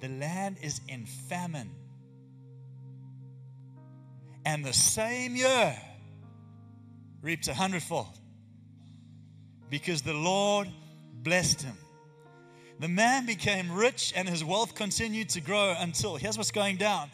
The 0.00 0.08
land 0.08 0.56
is 0.60 0.80
in 0.88 1.06
famine. 1.06 1.70
And 4.44 4.64
the 4.64 4.72
same 4.72 5.36
year 5.36 5.76
reaped 7.20 7.46
a 7.46 7.54
hundredfold 7.54 8.18
because 9.70 10.02
the 10.02 10.12
Lord 10.12 10.66
blessed 11.22 11.62
him. 11.62 11.76
The 12.82 12.88
man 12.88 13.26
became 13.26 13.70
rich 13.70 14.12
and 14.16 14.28
his 14.28 14.42
wealth 14.44 14.74
continued 14.74 15.28
to 15.30 15.40
grow 15.40 15.72
until, 15.78 16.16
here's 16.16 16.36
what's 16.36 16.50
going 16.50 16.78
down. 16.78 17.10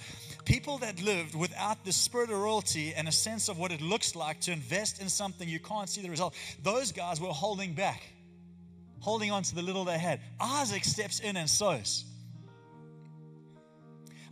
People 0.46 0.78
that 0.78 1.02
lived 1.02 1.34
without 1.34 1.84
the 1.84 1.92
spirit 1.92 2.30
of 2.30 2.38
royalty 2.38 2.94
and 2.94 3.06
a 3.06 3.12
sense 3.12 3.50
of 3.50 3.58
what 3.58 3.70
it 3.70 3.82
looks 3.82 4.16
like 4.16 4.40
to 4.40 4.52
invest 4.52 4.98
in 4.98 5.10
something 5.10 5.46
you 5.46 5.60
can't 5.60 5.90
see 5.90 6.00
the 6.00 6.08
result, 6.08 6.34
those 6.62 6.90
guys 6.90 7.20
were 7.20 7.28
holding 7.28 7.74
back, 7.74 8.02
holding 9.00 9.30
on 9.30 9.42
to 9.42 9.54
the 9.54 9.60
little 9.60 9.84
they 9.84 9.98
had. 9.98 10.20
Isaac 10.40 10.84
steps 10.84 11.20
in 11.20 11.36
and 11.36 11.50
sows. 11.50 12.06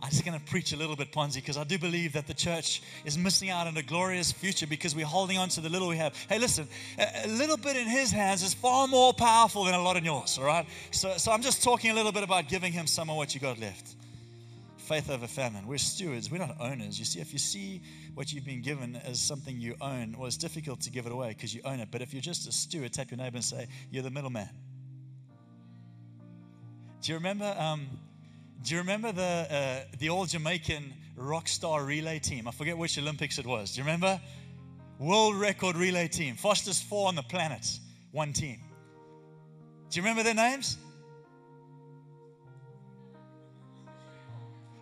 I'm 0.01 0.09
just 0.11 0.23
going 0.23 0.39
to 0.39 0.45
preach 0.45 0.73
a 0.73 0.77
little 0.77 0.95
bit, 0.95 1.11
Ponzi, 1.11 1.35
because 1.35 1.57
I 1.57 1.63
do 1.63 1.79
believe 1.79 2.13
that 2.13 2.27
the 2.27 2.33
church 2.33 2.83
is 3.03 3.17
missing 3.17 3.49
out 3.49 3.65
on 3.65 3.75
a 3.77 3.81
glorious 3.81 4.31
future 4.31 4.67
because 4.67 4.95
we're 4.95 5.05
holding 5.05 5.37
on 5.39 5.49
to 5.49 5.61
the 5.61 5.69
little 5.69 5.87
we 5.87 5.97
have. 5.97 6.15
Hey, 6.29 6.37
listen, 6.37 6.67
a 6.99 7.27
little 7.27 7.57
bit 7.57 7.75
in 7.75 7.87
his 7.87 8.11
hands 8.11 8.43
is 8.43 8.53
far 8.53 8.87
more 8.87 9.11
powerful 9.11 9.63
than 9.63 9.73
a 9.73 9.81
lot 9.81 9.97
in 9.97 10.05
yours, 10.05 10.37
all 10.37 10.45
right? 10.45 10.67
So, 10.91 11.17
so 11.17 11.31
I'm 11.31 11.41
just 11.41 11.63
talking 11.63 11.89
a 11.89 11.95
little 11.95 12.11
bit 12.11 12.23
about 12.23 12.47
giving 12.47 12.71
him 12.71 12.85
some 12.85 13.09
of 13.09 13.15
what 13.15 13.33
you 13.33 13.41
got 13.41 13.57
left. 13.59 13.95
Faith 14.77 15.09
over 15.09 15.25
famine. 15.25 15.67
We're 15.67 15.79
stewards, 15.79 16.29
we're 16.29 16.37
not 16.37 16.55
owners. 16.61 16.99
You 16.99 17.05
see, 17.05 17.19
if 17.19 17.33
you 17.33 17.39
see 17.39 17.81
what 18.13 18.31
you've 18.31 18.45
been 18.45 18.61
given 18.61 18.95
as 18.97 19.19
something 19.19 19.59
you 19.59 19.75
own, 19.81 20.15
well, 20.15 20.27
it's 20.27 20.37
difficult 20.37 20.81
to 20.81 20.91
give 20.91 21.07
it 21.07 21.11
away 21.11 21.29
because 21.29 21.55
you 21.55 21.61
own 21.65 21.79
it. 21.79 21.89
But 21.89 22.03
if 22.03 22.13
you're 22.13 22.21
just 22.21 22.47
a 22.47 22.51
steward, 22.51 22.93
tap 22.93 23.09
your 23.09 23.17
neighbor 23.17 23.37
and 23.37 23.43
say, 23.43 23.67
You're 23.89 24.03
the 24.03 24.11
middleman. 24.11 24.49
Do 27.01 27.11
you 27.11 27.17
remember? 27.17 27.55
Um, 27.57 27.87
do 28.63 28.73
you 28.75 28.81
remember 28.81 29.11
the, 29.11 29.47
uh, 29.49 29.79
the 29.99 30.09
all 30.09 30.25
Jamaican 30.25 30.93
rock 31.15 31.47
star 31.47 31.83
relay 31.83 32.19
team? 32.19 32.47
I 32.47 32.51
forget 32.51 32.77
which 32.77 32.97
Olympics 32.97 33.39
it 33.39 33.45
was. 33.45 33.73
Do 33.73 33.81
you 33.81 33.85
remember? 33.85 34.19
world 34.99 35.35
record 35.35 35.75
relay 35.75 36.07
team, 36.07 36.35
fastest 36.35 36.83
four 36.85 37.07
on 37.07 37.15
the 37.15 37.23
planet, 37.23 37.79
one 38.11 38.33
team. 38.33 38.59
Do 39.89 39.97
you 39.97 40.01
remember 40.01 40.23
their 40.23 40.33
names? 40.33 40.77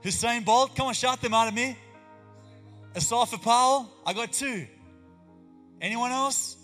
Usain 0.03 0.45
Bolt, 0.45 0.75
come 0.75 0.87
on, 0.87 0.93
shout 0.93 1.21
them 1.21 1.33
out 1.33 1.47
at 1.47 1.53
me. 1.53 1.75
Asafa 2.93 3.41
Powell, 3.41 3.91
I 4.05 4.13
got 4.13 4.31
two. 4.31 4.67
Anyone 5.81 6.11
else? 6.11 6.55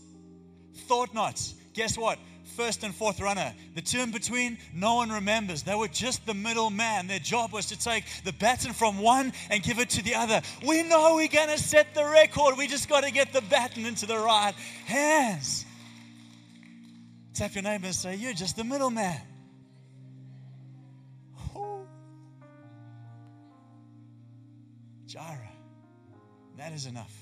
Thought 0.88 1.14
not. 1.14 1.42
Guess 1.74 1.98
what? 1.98 2.20
First 2.56 2.84
and 2.84 2.94
fourth 2.94 3.20
runner. 3.20 3.54
The 3.76 3.82
two 3.82 4.00
in 4.00 4.12
between, 4.12 4.58
no 4.74 4.96
one 4.96 5.10
remembers. 5.10 5.64
They 5.64 5.76
were 5.76 5.88
just 5.88 6.26
the 6.26 6.34
middle 6.34 6.70
man. 6.70 7.08
Their 7.08 7.20
job 7.20 7.54
was 7.54 7.68
to 7.68 7.80
take 7.80 8.04
the 8.24 8.34
baton 8.34 8.74
from 8.74 9.00
one 9.00 9.34
and 9.50 9.64
give 9.64 9.80
it 9.80 9.90
to 9.92 10.04
the 10.04 10.16
other. 10.16 10.42
We 10.66 10.84
know 10.84 11.16
we're 11.16 11.28
going 11.28 11.50
to 11.50 11.58
set 11.58 11.94
the 11.96 12.06
record. 12.06 12.58
We 12.58 12.68
just 12.68 12.90
got 12.90 13.04
to 13.04 13.12
get 13.12 13.32
the 13.34 13.42
baton 13.42 13.86
into 13.86 14.06
the 14.06 14.18
right 14.18 14.54
hands. 14.86 15.66
Tap 17.34 17.56
your 17.56 17.64
neighbor 17.64 17.86
and 17.86 17.96
say, 17.96 18.16
You're 18.16 18.34
just 18.34 18.58
the 18.58 18.64
middleman. 18.64 19.18
Oh. 21.56 21.86
Jireh, 25.08 25.50
that 26.58 26.74
is 26.74 26.86
enough. 26.86 27.16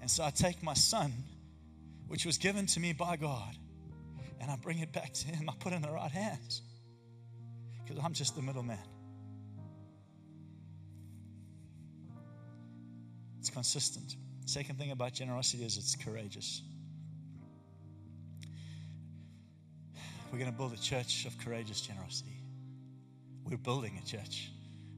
And 0.00 0.10
so 0.10 0.24
I 0.24 0.30
take 0.30 0.62
my 0.62 0.74
son, 0.74 1.12
which 2.08 2.24
was 2.24 2.38
given 2.38 2.66
to 2.66 2.80
me 2.80 2.92
by 2.92 3.16
God, 3.16 3.56
and 4.42 4.50
I 4.50 4.56
bring 4.56 4.80
it 4.80 4.92
back 4.92 5.12
to 5.12 5.28
him. 5.28 5.48
I 5.48 5.54
put 5.58 5.72
it 5.72 5.76
in 5.76 5.82
the 5.82 5.90
right 5.90 6.10
hands 6.10 6.62
because 7.82 8.02
I'm 8.04 8.12
just 8.12 8.34
the 8.34 8.42
middleman. 8.42 8.78
It's 13.38 13.50
consistent. 13.50 14.16
Second 14.46 14.78
thing 14.78 14.90
about 14.90 15.12
generosity 15.12 15.64
is 15.64 15.76
it's 15.76 15.94
courageous. 15.94 16.62
We're 20.32 20.38
going 20.38 20.50
to 20.50 20.56
build 20.56 20.72
a 20.72 20.80
church 20.80 21.24
of 21.26 21.38
courageous 21.38 21.80
generosity. 21.80 22.36
We're 23.44 23.58
building 23.58 24.00
a 24.02 24.06
church 24.06 24.50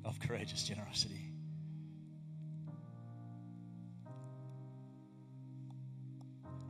of 0.04 0.18
courageous 0.20 0.62
generosity. 0.62 1.33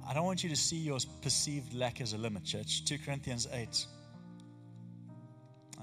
I 0.06 0.12
don't 0.14 0.24
want 0.24 0.42
you 0.42 0.50
to 0.50 0.56
see 0.56 0.76
your 0.76 0.98
perceived 1.22 1.74
lack 1.74 2.00
as 2.00 2.12
a 2.12 2.18
limit, 2.18 2.44
church. 2.44 2.84
2 2.84 2.98
Corinthians 3.04 3.48
8. 3.52 3.86
Uh, 5.78 5.82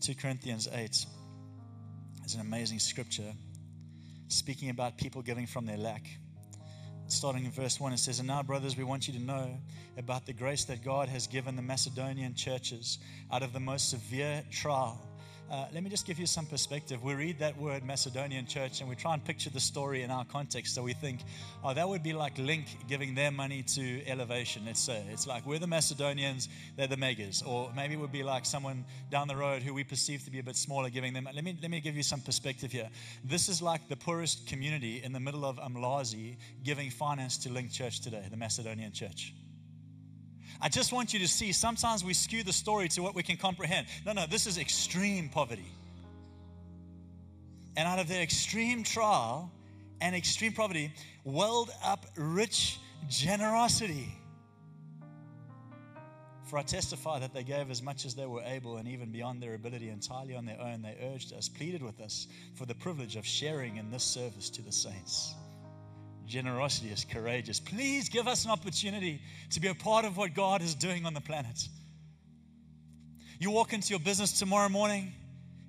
2 0.00 0.14
Corinthians 0.14 0.68
8 0.72 1.06
is 2.24 2.34
an 2.34 2.40
amazing 2.40 2.78
scripture 2.78 3.32
speaking 4.28 4.70
about 4.70 4.98
people 4.98 5.22
giving 5.22 5.46
from 5.46 5.66
their 5.66 5.76
lack 5.76 6.06
starting 7.08 7.44
in 7.44 7.50
verse 7.50 7.78
1, 7.80 7.92
it 7.92 7.98
says, 7.98 8.18
And 8.18 8.28
now, 8.28 8.42
brothers, 8.42 8.76
we 8.76 8.84
want 8.84 9.06
you 9.06 9.14
to 9.14 9.20
know 9.20 9.58
about 9.96 10.26
the 10.26 10.32
grace 10.32 10.64
that 10.64 10.84
God 10.84 11.08
has 11.08 11.26
given 11.26 11.56
the 11.56 11.62
Macedonian 11.62 12.34
churches 12.34 12.98
out 13.32 13.42
of 13.42 13.52
the 13.52 13.60
most 13.60 13.90
severe 13.90 14.42
trial 14.50 15.00
uh, 15.50 15.66
let 15.72 15.82
me 15.84 15.90
just 15.90 16.06
give 16.06 16.18
you 16.18 16.26
some 16.26 16.44
perspective. 16.44 17.02
We 17.02 17.14
read 17.14 17.38
that 17.38 17.56
word 17.56 17.84
Macedonian 17.84 18.46
church 18.46 18.80
and 18.80 18.88
we 18.88 18.96
try 18.96 19.14
and 19.14 19.24
picture 19.24 19.50
the 19.50 19.60
story 19.60 20.02
in 20.02 20.10
our 20.10 20.24
context. 20.24 20.74
So 20.74 20.82
we 20.82 20.92
think, 20.92 21.20
oh, 21.62 21.72
that 21.72 21.88
would 21.88 22.02
be 22.02 22.12
like 22.12 22.36
Link 22.38 22.66
giving 22.88 23.14
their 23.14 23.30
money 23.30 23.62
to 23.62 24.04
Elevation, 24.06 24.64
let's 24.66 24.80
say. 24.80 25.04
It's 25.12 25.26
like 25.26 25.46
we're 25.46 25.60
the 25.60 25.66
Macedonians, 25.66 26.48
they're 26.76 26.88
the 26.88 26.96
megas. 26.96 27.42
Or 27.42 27.70
maybe 27.76 27.94
it 27.94 28.00
would 28.00 28.12
be 28.12 28.24
like 28.24 28.44
someone 28.44 28.84
down 29.10 29.28
the 29.28 29.36
road 29.36 29.62
who 29.62 29.72
we 29.72 29.84
perceive 29.84 30.24
to 30.24 30.30
be 30.30 30.40
a 30.40 30.42
bit 30.42 30.56
smaller 30.56 30.90
giving 30.90 31.12
them. 31.12 31.28
Let 31.32 31.44
me, 31.44 31.56
let 31.62 31.70
me 31.70 31.80
give 31.80 31.96
you 31.96 32.02
some 32.02 32.20
perspective 32.20 32.72
here. 32.72 32.88
This 33.24 33.48
is 33.48 33.62
like 33.62 33.88
the 33.88 33.96
poorest 33.96 34.48
community 34.48 35.02
in 35.04 35.12
the 35.12 35.20
middle 35.20 35.44
of 35.44 35.58
Umlazi 35.58 36.36
giving 36.64 36.90
finance 36.90 37.38
to 37.38 37.52
Link 37.52 37.70
Church 37.70 38.00
today, 38.00 38.24
the 38.30 38.36
Macedonian 38.36 38.92
church. 38.92 39.32
I 40.60 40.68
just 40.68 40.92
want 40.92 41.12
you 41.12 41.18
to 41.20 41.28
see 41.28 41.52
sometimes 41.52 42.04
we 42.04 42.14
skew 42.14 42.42
the 42.42 42.52
story 42.52 42.88
to 42.88 43.02
what 43.02 43.14
we 43.14 43.22
can 43.22 43.36
comprehend. 43.36 43.86
No, 44.04 44.12
no, 44.12 44.26
this 44.26 44.46
is 44.46 44.58
extreme 44.58 45.28
poverty. 45.28 45.70
And 47.76 47.86
out 47.86 47.98
of 47.98 48.08
their 48.08 48.22
extreme 48.22 48.82
trial 48.82 49.50
and 50.00 50.14
extreme 50.14 50.52
poverty, 50.52 50.92
welled 51.24 51.70
up 51.84 52.06
rich 52.16 52.78
generosity. 53.08 54.14
For 56.44 56.58
I 56.58 56.62
testify 56.62 57.18
that 57.18 57.34
they 57.34 57.42
gave 57.42 57.70
as 57.70 57.82
much 57.82 58.06
as 58.06 58.14
they 58.14 58.26
were 58.26 58.42
able 58.42 58.76
and 58.76 58.86
even 58.86 59.10
beyond 59.10 59.42
their 59.42 59.54
ability, 59.54 59.88
entirely 59.88 60.36
on 60.36 60.44
their 60.44 60.60
own. 60.60 60.80
They 60.80 60.96
urged 61.12 61.32
us, 61.32 61.48
pleaded 61.48 61.82
with 61.82 62.00
us 62.00 62.28
for 62.54 62.66
the 62.66 62.74
privilege 62.74 63.16
of 63.16 63.26
sharing 63.26 63.78
in 63.78 63.90
this 63.90 64.04
service 64.04 64.48
to 64.50 64.62
the 64.62 64.70
saints. 64.70 65.34
Generosity 66.26 66.88
is 66.88 67.04
courageous. 67.04 67.60
Please 67.60 68.08
give 68.08 68.26
us 68.26 68.44
an 68.44 68.50
opportunity 68.50 69.20
to 69.50 69.60
be 69.60 69.68
a 69.68 69.74
part 69.74 70.04
of 70.04 70.16
what 70.16 70.34
God 70.34 70.62
is 70.62 70.74
doing 70.74 71.06
on 71.06 71.14
the 71.14 71.20
planet. 71.20 71.68
You 73.38 73.50
walk 73.50 73.72
into 73.72 73.90
your 73.90 74.00
business 74.00 74.38
tomorrow 74.38 74.68
morning 74.68 75.12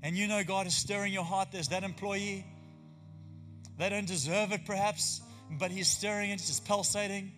and 0.02 0.16
you 0.16 0.28
know 0.28 0.44
God 0.44 0.68
is 0.68 0.76
stirring 0.76 1.14
your 1.14 1.24
heart. 1.24 1.50
There's 1.52 1.68
that 1.70 1.84
employee. 1.84 2.46
They 3.78 3.90
don't 3.90 4.08
deserve 4.08 4.52
it, 4.52 4.66
perhaps, 4.66 5.22
but 5.60 5.70
He's 5.70 5.88
stirring 5.88 6.32
it, 6.32 6.38
just 6.38 6.66
pulsating. 6.66 7.32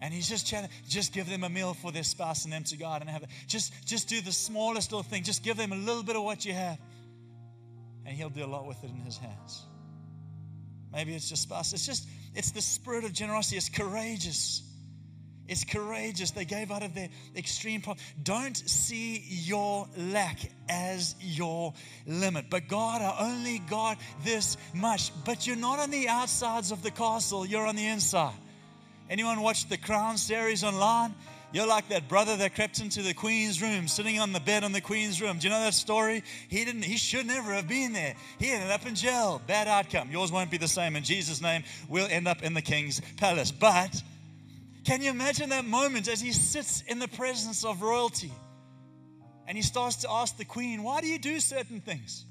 And 0.00 0.12
he's 0.12 0.28
just 0.28 0.46
trying 0.46 0.64
to 0.64 0.70
just 0.86 1.14
give 1.14 1.28
them 1.28 1.42
a 1.42 1.48
meal 1.48 1.72
for 1.72 1.90
their 1.90 2.02
spouse 2.02 2.44
and 2.44 2.52
them 2.52 2.64
to 2.64 2.76
God 2.76 3.00
and 3.00 3.08
have 3.08 3.22
it. 3.22 3.30
Just, 3.46 3.72
just 3.86 4.08
do 4.08 4.20
the 4.20 4.32
smallest 4.32 4.92
little 4.92 5.02
thing. 5.02 5.22
Just 5.22 5.42
give 5.42 5.56
them 5.56 5.72
a 5.72 5.76
little 5.76 6.02
bit 6.02 6.16
of 6.16 6.22
what 6.22 6.44
you 6.44 6.52
have. 6.52 6.78
And 8.04 8.14
he'll 8.14 8.28
do 8.28 8.44
a 8.44 8.46
lot 8.46 8.66
with 8.66 8.82
it 8.84 8.90
in 8.90 9.00
his 9.00 9.16
hands. 9.16 9.64
Maybe 10.92 11.14
it's 11.14 11.28
just 11.28 11.42
spouse. 11.42 11.72
It's 11.72 11.86
just 11.86 12.06
it's 12.36 12.50
the 12.50 12.60
spirit 12.60 13.04
of 13.04 13.12
generosity. 13.12 13.56
It's 13.56 13.70
courageous. 13.70 14.62
It's 15.48 15.64
courageous. 15.64 16.32
They 16.32 16.44
gave 16.44 16.70
out 16.70 16.82
of 16.82 16.94
their 16.94 17.08
extreme 17.34 17.80
problem. 17.80 18.04
Don't 18.22 18.56
see 18.56 19.24
your 19.28 19.88
lack 19.96 20.38
as 20.68 21.14
your 21.20 21.72
limit. 22.06 22.50
But 22.50 22.68
God, 22.68 23.00
I 23.00 23.30
only 23.30 23.60
got 23.60 23.98
this 24.22 24.56
much. 24.74 25.12
But 25.24 25.46
you're 25.46 25.56
not 25.56 25.78
on 25.78 25.90
the 25.90 26.08
outsides 26.08 26.72
of 26.72 26.82
the 26.82 26.90
castle, 26.90 27.46
you're 27.46 27.66
on 27.66 27.76
the 27.76 27.86
inside. 27.86 28.34
Anyone 29.08 29.40
watch 29.40 29.68
the 29.68 29.78
Crown 29.78 30.18
series 30.18 30.64
online? 30.64 31.14
You're 31.52 31.66
like 31.66 31.88
that 31.88 32.08
brother 32.08 32.36
that 32.36 32.54
crept 32.54 32.80
into 32.80 33.02
the 33.02 33.14
queen's 33.14 33.62
room, 33.62 33.88
sitting 33.88 34.18
on 34.18 34.32
the 34.32 34.40
bed 34.40 34.64
in 34.64 34.72
the 34.72 34.80
queen's 34.80 35.22
room. 35.22 35.38
Do 35.38 35.46
you 35.46 35.52
know 35.52 35.60
that 35.60 35.74
story? 35.74 36.22
He 36.48 36.64
didn't, 36.64 36.84
he 36.84 36.96
should 36.96 37.26
never 37.26 37.52
have 37.54 37.68
been 37.68 37.92
there. 37.92 38.14
He 38.38 38.50
ended 38.50 38.70
up 38.70 38.84
in 38.84 38.94
jail. 38.94 39.40
Bad 39.46 39.68
outcome. 39.68 40.10
Yours 40.10 40.32
won't 40.32 40.50
be 40.50 40.58
the 40.58 40.68
same. 40.68 40.96
In 40.96 41.04
Jesus' 41.04 41.40
name, 41.40 41.62
we'll 41.88 42.08
end 42.08 42.26
up 42.26 42.42
in 42.42 42.52
the 42.52 42.62
king's 42.62 43.00
palace. 43.16 43.52
But 43.52 44.02
can 44.84 45.02
you 45.02 45.10
imagine 45.10 45.50
that 45.50 45.64
moment 45.64 46.08
as 46.08 46.20
he 46.20 46.32
sits 46.32 46.82
in 46.82 46.98
the 46.98 47.08
presence 47.08 47.64
of 47.64 47.80
royalty 47.80 48.32
and 49.46 49.56
he 49.56 49.62
starts 49.62 49.96
to 49.96 50.10
ask 50.10 50.36
the 50.36 50.44
queen, 50.44 50.82
Why 50.82 51.00
do 51.00 51.06
you 51.06 51.18
do 51.18 51.40
certain 51.40 51.80
things? 51.80 52.24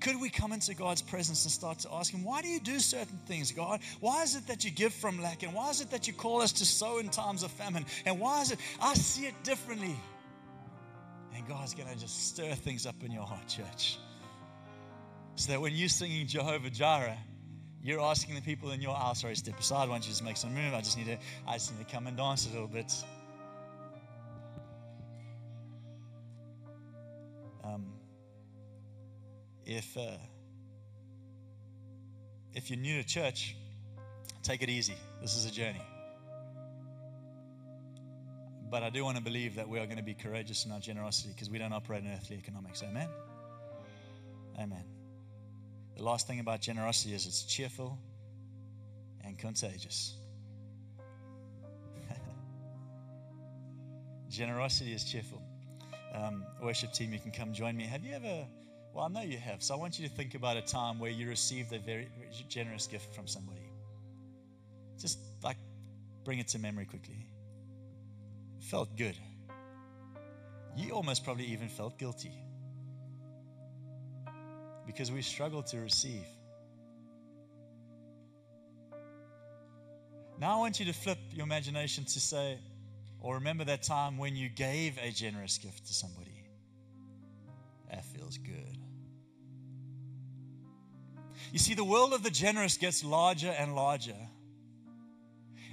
Could 0.00 0.18
we 0.18 0.30
come 0.30 0.52
into 0.52 0.74
God's 0.74 1.02
presence 1.02 1.44
and 1.44 1.52
start 1.52 1.78
to 1.80 1.92
ask 1.92 2.12
Him, 2.12 2.24
why 2.24 2.40
do 2.40 2.48
you 2.48 2.58
do 2.58 2.78
certain 2.78 3.18
things, 3.26 3.52
God? 3.52 3.80
Why 4.00 4.22
is 4.22 4.34
it 4.34 4.46
that 4.46 4.64
you 4.64 4.70
give 4.70 4.94
from 4.94 5.20
lack? 5.22 5.42
And 5.42 5.52
why 5.52 5.68
is 5.70 5.82
it 5.82 5.90
that 5.90 6.06
you 6.06 6.14
call 6.14 6.40
us 6.40 6.52
to 6.52 6.64
sow 6.64 6.98
in 6.98 7.10
times 7.10 7.42
of 7.42 7.50
famine? 7.50 7.84
And 8.06 8.18
why 8.18 8.40
is 8.40 8.50
it 8.50 8.58
I 8.80 8.94
see 8.94 9.26
it 9.26 9.34
differently? 9.42 9.94
And 11.34 11.46
God's 11.46 11.74
going 11.74 11.88
to 11.88 11.98
just 11.98 12.28
stir 12.28 12.54
things 12.54 12.86
up 12.86 12.96
in 13.04 13.12
your 13.12 13.24
heart, 13.24 13.46
church. 13.46 13.98
So 15.36 15.52
that 15.52 15.60
when 15.60 15.74
you're 15.74 15.88
singing 15.88 16.26
Jehovah 16.26 16.70
Jireh, 16.70 17.18
you're 17.82 18.00
asking 18.00 18.34
the 18.34 18.42
people 18.42 18.72
in 18.72 18.80
your 18.80 18.94
house, 18.94 19.20
sorry, 19.20 19.36
step 19.36 19.58
aside, 19.58 19.88
why 19.88 19.94
don't 19.94 20.04
you 20.04 20.10
just 20.10 20.24
make 20.24 20.36
some 20.36 20.54
room? 20.54 20.74
I 20.74 20.80
just 20.80 20.96
need 20.96 21.06
to, 21.06 21.18
I 21.46 21.54
just 21.54 21.72
need 21.76 21.86
to 21.86 21.92
come 21.92 22.06
and 22.06 22.16
dance 22.16 22.46
a 22.46 22.50
little 22.50 22.68
bit. 22.68 22.92
If, 29.70 29.96
uh, 29.96 30.18
if 32.54 32.70
you're 32.70 32.78
new 32.80 33.00
to 33.00 33.08
church, 33.08 33.54
take 34.42 34.62
it 34.62 34.68
easy. 34.68 34.96
This 35.22 35.36
is 35.36 35.46
a 35.46 35.50
journey. 35.52 35.80
But 38.68 38.82
I 38.82 38.90
do 38.90 39.04
want 39.04 39.16
to 39.16 39.22
believe 39.22 39.54
that 39.54 39.68
we 39.68 39.78
are 39.78 39.84
going 39.84 39.98
to 39.98 40.02
be 40.02 40.14
courageous 40.14 40.64
in 40.66 40.72
our 40.72 40.80
generosity 40.80 41.30
because 41.32 41.48
we 41.48 41.58
don't 41.58 41.72
operate 41.72 42.02
in 42.02 42.10
earthly 42.10 42.36
economics. 42.36 42.82
Amen? 42.82 43.08
Amen. 44.58 44.82
The 45.96 46.02
last 46.02 46.26
thing 46.26 46.40
about 46.40 46.60
generosity 46.60 47.14
is 47.14 47.26
it's 47.26 47.44
cheerful 47.44 47.96
and 49.24 49.38
contagious. 49.38 50.16
generosity 54.30 54.94
is 54.94 55.04
cheerful. 55.04 55.40
Um, 56.12 56.44
worship 56.60 56.92
team, 56.92 57.12
you 57.12 57.20
can 57.20 57.30
come 57.30 57.52
join 57.52 57.76
me. 57.76 57.84
Have 57.84 58.04
you 58.04 58.14
ever 58.14 58.46
well, 58.92 59.04
I 59.04 59.08
know 59.08 59.22
you 59.22 59.38
have. 59.38 59.62
So 59.62 59.74
I 59.74 59.76
want 59.78 59.98
you 59.98 60.08
to 60.08 60.14
think 60.14 60.34
about 60.34 60.56
a 60.56 60.62
time 60.62 60.98
where 60.98 61.10
you 61.10 61.28
received 61.28 61.72
a 61.72 61.78
very 61.78 62.08
generous 62.48 62.86
gift 62.86 63.14
from 63.14 63.26
somebody. 63.26 63.70
Just 64.98 65.18
like 65.42 65.56
bring 66.24 66.38
it 66.38 66.48
to 66.48 66.58
memory 66.58 66.84
quickly. 66.84 67.26
Felt 68.60 68.96
good. 68.96 69.16
You 70.76 70.92
almost 70.92 71.24
probably 71.24 71.46
even 71.46 71.68
felt 71.68 71.98
guilty 71.98 72.32
because 74.86 75.10
we 75.12 75.22
struggle 75.22 75.62
to 75.62 75.78
receive. 75.78 76.24
Now 80.38 80.56
I 80.56 80.58
want 80.58 80.80
you 80.80 80.86
to 80.86 80.92
flip 80.92 81.18
your 81.32 81.44
imagination 81.44 82.04
to 82.04 82.20
say, 82.20 82.58
or 83.20 83.34
remember 83.34 83.64
that 83.64 83.82
time 83.82 84.16
when 84.16 84.36
you 84.36 84.48
gave 84.48 84.98
a 84.98 85.10
generous 85.10 85.58
gift 85.58 85.86
to 85.86 85.94
somebody. 85.94 86.29
Feels 88.30 88.38
good. 88.46 88.78
You 91.52 91.58
see, 91.58 91.74
the 91.74 91.84
world 91.84 92.12
of 92.12 92.22
the 92.22 92.30
generous 92.30 92.76
gets 92.76 93.02
larger 93.02 93.48
and 93.48 93.74
larger. 93.74 94.14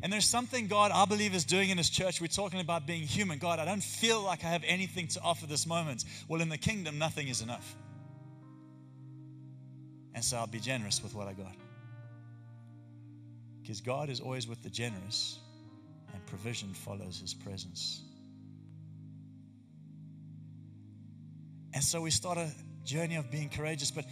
And 0.02 0.12
there's 0.12 0.26
something 0.26 0.68
God, 0.68 0.92
I 0.92 1.06
believe, 1.06 1.36
is 1.36 1.44
doing 1.44 1.70
in 1.70 1.78
His 1.78 1.90
church. 1.90 2.20
We're 2.20 2.28
talking 2.28 2.60
about 2.60 2.88
being 2.88 3.04
human. 3.04 3.38
God, 3.38 3.60
I 3.60 3.66
don't 3.66 3.84
feel 3.84 4.22
like 4.22 4.44
I 4.44 4.48
have 4.48 4.64
anything 4.66 5.08
to 5.10 5.22
offer 5.22 5.46
this 5.46 5.68
moment. 5.68 6.04
Well, 6.28 6.42
in 6.42 6.50
the 6.50 6.58
kingdom, 6.58 6.98
nothing 6.98 7.28
is 7.28 7.42
enough. 7.42 7.76
And 10.16 10.24
so 10.24 10.38
I'll 10.38 10.48
be 10.48 10.60
generous 10.60 11.04
with 11.04 11.14
what 11.14 11.28
I 11.28 11.34
got. 11.34 11.56
Because 13.62 13.82
God 13.82 14.10
is 14.10 14.20
always 14.20 14.48
with 14.48 14.64
the 14.64 14.70
generous, 14.70 15.40
and 16.14 16.26
provision 16.26 16.74
follows 16.74 17.20
His 17.20 17.34
presence. 17.36 18.02
And 21.78 21.84
so 21.84 22.02
we 22.02 22.10
start 22.10 22.40
a 22.40 22.50
journey 22.84 23.18
of 23.18 23.30
being 23.30 23.50
courageous. 23.50 23.92
But 23.92 24.06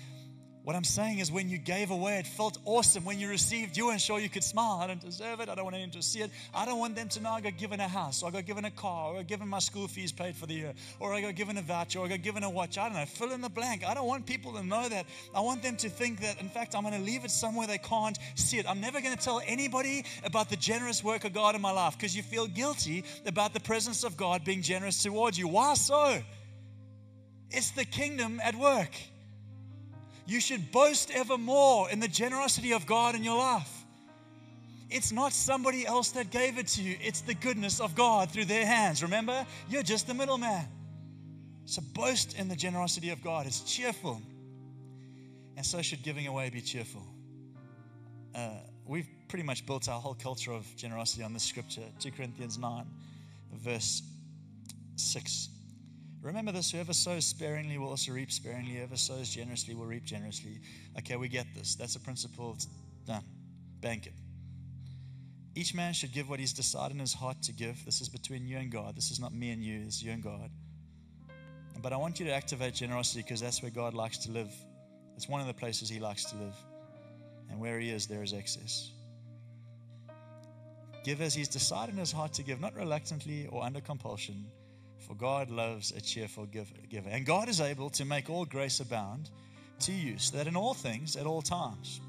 what 0.61 0.75
I'm 0.75 0.83
saying 0.83 1.17
is, 1.17 1.31
when 1.31 1.49
you 1.49 1.57
gave 1.57 1.89
away, 1.89 2.19
it 2.19 2.27
felt 2.27 2.59
awesome. 2.63 3.03
When 3.03 3.19
you 3.19 3.27
received, 3.27 3.75
you 3.75 3.87
weren't 3.87 4.01
sure 4.01 4.19
you 4.19 4.29
could 4.29 4.43
smile. 4.43 4.81
I 4.83 4.85
don't 4.85 5.01
deserve 5.01 5.39
it. 5.39 5.49
I 5.49 5.55
don't 5.55 5.63
want 5.63 5.73
anyone 5.73 5.89
to 5.93 6.03
see 6.03 6.19
it. 6.19 6.29
I 6.53 6.67
don't 6.67 6.77
want 6.77 6.95
them 6.95 7.09
to 7.09 7.19
know 7.23 7.31
I 7.31 7.41
got 7.41 7.57
given 7.57 7.79
a 7.79 7.87
house, 7.87 8.21
or 8.21 8.27
I 8.27 8.31
got 8.33 8.45
given 8.45 8.65
a 8.65 8.69
car, 8.69 9.07
or 9.07 9.13
I 9.13 9.17
got 9.21 9.27
given 9.29 9.47
my 9.47 9.57
school 9.57 9.87
fees 9.87 10.11
paid 10.11 10.35
for 10.35 10.45
the 10.45 10.53
year, 10.53 10.73
or 10.99 11.11
I 11.11 11.21
got 11.21 11.33
given 11.33 11.57
a 11.57 11.63
voucher, 11.63 11.97
or 11.97 12.05
I 12.05 12.09
got 12.09 12.21
given 12.21 12.43
a 12.43 12.49
watch. 12.51 12.77
I 12.77 12.83
don't 12.87 12.97
know. 12.99 13.05
Fill 13.07 13.31
in 13.31 13.41
the 13.41 13.49
blank. 13.49 13.83
I 13.83 13.95
don't 13.95 14.05
want 14.05 14.27
people 14.27 14.53
to 14.53 14.63
know 14.63 14.87
that. 14.87 15.07
I 15.33 15.39
want 15.39 15.63
them 15.63 15.75
to 15.77 15.89
think 15.89 16.21
that, 16.21 16.39
in 16.39 16.49
fact, 16.49 16.75
I'm 16.75 16.83
going 16.83 16.93
to 16.93 17.01
leave 17.01 17.25
it 17.25 17.31
somewhere 17.31 17.65
they 17.65 17.79
can't 17.79 18.19
see 18.35 18.59
it. 18.59 18.69
I'm 18.69 18.79
never 18.79 19.01
going 19.01 19.17
to 19.17 19.23
tell 19.23 19.41
anybody 19.47 20.05
about 20.23 20.51
the 20.51 20.55
generous 20.55 21.03
work 21.03 21.23
of 21.23 21.33
God 21.33 21.55
in 21.55 21.61
my 21.61 21.71
life 21.71 21.97
because 21.97 22.15
you 22.15 22.21
feel 22.21 22.45
guilty 22.45 23.05
about 23.25 23.55
the 23.55 23.59
presence 23.59 24.03
of 24.03 24.15
God 24.15 24.45
being 24.45 24.61
generous 24.61 25.01
towards 25.01 25.35
you. 25.39 25.47
Why 25.47 25.73
so? 25.73 26.21
It's 27.55 27.71
the 27.71 27.85
kingdom 27.85 28.41
at 28.43 28.53
work. 28.53 28.91
You 30.27 30.41
should 30.41 30.73
boast 30.73 31.09
evermore 31.09 31.89
in 31.89 32.01
the 32.01 32.07
generosity 32.09 32.73
of 32.73 32.85
God 32.85 33.15
in 33.15 33.23
your 33.23 33.37
life. 33.37 33.71
It's 34.89 35.13
not 35.13 35.31
somebody 35.31 35.87
else 35.87 36.11
that 36.11 36.31
gave 36.31 36.57
it 36.57 36.67
to 36.67 36.81
you, 36.81 36.97
it's 37.01 37.21
the 37.21 37.33
goodness 37.33 37.79
of 37.79 37.95
God 37.95 38.29
through 38.29 38.45
their 38.45 38.65
hands. 38.65 39.01
Remember, 39.01 39.45
you're 39.69 39.83
just 39.83 40.05
the 40.05 40.13
middleman. 40.13 40.65
So 41.63 41.81
boast 41.93 42.37
in 42.37 42.49
the 42.49 42.57
generosity 42.57 43.11
of 43.11 43.23
God. 43.23 43.47
It's 43.47 43.61
cheerful. 43.61 44.21
And 45.55 45.65
so 45.65 45.81
should 45.81 46.03
giving 46.03 46.27
away 46.27 46.49
be 46.49 46.59
cheerful. 46.59 47.07
Uh, 48.35 48.49
we've 48.85 49.07
pretty 49.29 49.43
much 49.43 49.65
built 49.65 49.87
our 49.87 50.01
whole 50.01 50.13
culture 50.13 50.51
of 50.51 50.65
generosity 50.75 51.23
on 51.23 51.31
this 51.31 51.43
scripture 51.43 51.83
2 52.01 52.11
Corinthians 52.11 52.57
9, 52.57 52.85
verse 53.53 54.03
6. 54.97 55.54
Remember 56.25 56.51
this 56.51 56.71
whoever 56.71 56.91
sows 56.91 57.23
sparingly 57.23 57.77
will 57.77 57.89
also 57.89 58.11
reap 58.11 58.31
sparingly. 58.31 58.77
Whoever 58.77 58.97
sows 58.97 59.29
generously 59.29 59.75
will 59.75 59.85
reap 59.85 60.03
generously. 60.05 60.59
Okay, 60.97 61.17
we 61.17 61.27
get 61.27 61.45
this. 61.53 61.75
That's 61.75 61.95
a 61.97 61.99
principle. 61.99 62.53
It's 62.55 62.67
done. 63.05 63.23
Bank 63.79 64.07
it. 64.07 64.13
Each 65.53 65.75
man 65.75 65.93
should 65.93 66.13
give 66.13 66.27
what 66.27 66.39
he's 66.39 66.51
decided 66.51 66.95
in 66.95 66.99
his 66.99 67.13
heart 67.13 67.43
to 67.43 67.53
give. 67.53 67.85
This 67.85 68.01
is 68.01 68.09
between 68.09 68.47
you 68.47 68.57
and 68.57 68.71
God. 68.71 68.95
This 68.95 69.11
is 69.11 69.19
not 69.19 69.35
me 69.35 69.51
and 69.51 69.63
you, 69.63 69.85
this 69.85 69.97
is 69.97 70.03
you 70.03 70.13
and 70.13 70.23
God. 70.23 70.49
But 71.83 71.93
I 71.93 71.97
want 71.97 72.19
you 72.19 72.25
to 72.25 72.33
activate 72.33 72.73
generosity 72.73 73.21
because 73.21 73.39
that's 73.39 73.61
where 73.61 73.69
God 73.69 73.93
likes 73.93 74.17
to 74.25 74.31
live. 74.31 74.51
It's 75.15 75.29
one 75.29 75.41
of 75.41 75.47
the 75.47 75.53
places 75.53 75.89
he 75.89 75.99
likes 75.99 76.25
to 76.31 76.37
live. 76.37 76.55
And 77.51 77.59
where 77.59 77.79
he 77.79 77.91
is, 77.91 78.07
there 78.07 78.23
is 78.23 78.33
excess. 78.33 78.89
Give 81.03 81.21
as 81.21 81.35
he's 81.35 81.49
decided 81.49 81.93
in 81.93 81.99
his 81.99 82.11
heart 82.11 82.33
to 82.33 82.43
give, 82.43 82.59
not 82.59 82.75
reluctantly 82.75 83.45
or 83.45 83.63
under 83.63 83.79
compulsion 83.79 84.47
for 85.05 85.15
God 85.15 85.49
loves 85.49 85.91
a 85.91 86.01
cheerful 86.01 86.45
giver. 86.45 87.09
And 87.09 87.25
God 87.25 87.49
is 87.49 87.61
able 87.61 87.89
to 87.91 88.05
make 88.05 88.29
all 88.29 88.45
grace 88.45 88.79
abound 88.79 89.29
to 89.81 89.91
you, 89.91 90.17
so 90.17 90.37
that 90.37 90.47
in 90.47 90.55
all 90.55 90.73
things, 90.73 91.15
at 91.15 91.25
all 91.25 91.41
times, 91.41 91.99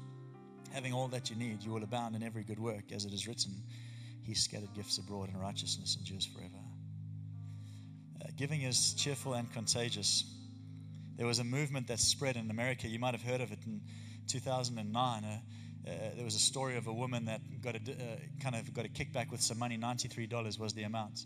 having 0.73 0.93
all 0.93 1.07
that 1.09 1.29
you 1.29 1.35
need, 1.35 1.63
you 1.63 1.71
will 1.71 1.83
abound 1.83 2.15
in 2.15 2.23
every 2.23 2.43
good 2.43 2.59
work, 2.59 2.91
as 2.91 3.05
it 3.05 3.13
is 3.13 3.27
written, 3.27 3.51
He 4.23 4.33
scattered 4.33 4.73
gifts 4.73 4.97
abroad, 4.97 5.29
and 5.29 5.39
righteousness 5.39 5.97
endures 5.99 6.25
forever. 6.25 6.63
Uh, 8.21 8.29
giving 8.35 8.61
is 8.61 8.93
cheerful 8.93 9.33
and 9.33 9.51
contagious. 9.53 10.23
There 11.17 11.27
was 11.27 11.39
a 11.39 11.43
movement 11.43 11.87
that 11.87 11.99
spread 11.99 12.35
in 12.35 12.49
America. 12.49 12.87
You 12.87 12.99
might 12.99 13.13
have 13.13 13.23
heard 13.23 13.41
of 13.41 13.51
it 13.51 13.59
in 13.65 13.81
2009. 14.27 15.23
Uh, 15.23 15.27
uh, 15.87 15.91
there 16.15 16.25
was 16.25 16.35
a 16.35 16.39
story 16.39 16.77
of 16.77 16.87
a 16.87 16.93
woman 16.93 17.25
that 17.25 17.41
got 17.61 17.75
a 17.75 17.79
uh, 17.79 18.17
kind 18.41 18.55
of 18.55 18.73
got 18.73 18.85
a 18.85 18.89
kickback 18.89 19.31
with 19.31 19.41
some 19.41 19.57
money. 19.57 19.77
$93 19.77 20.59
was 20.59 20.73
the 20.73 20.83
amount 20.83 21.25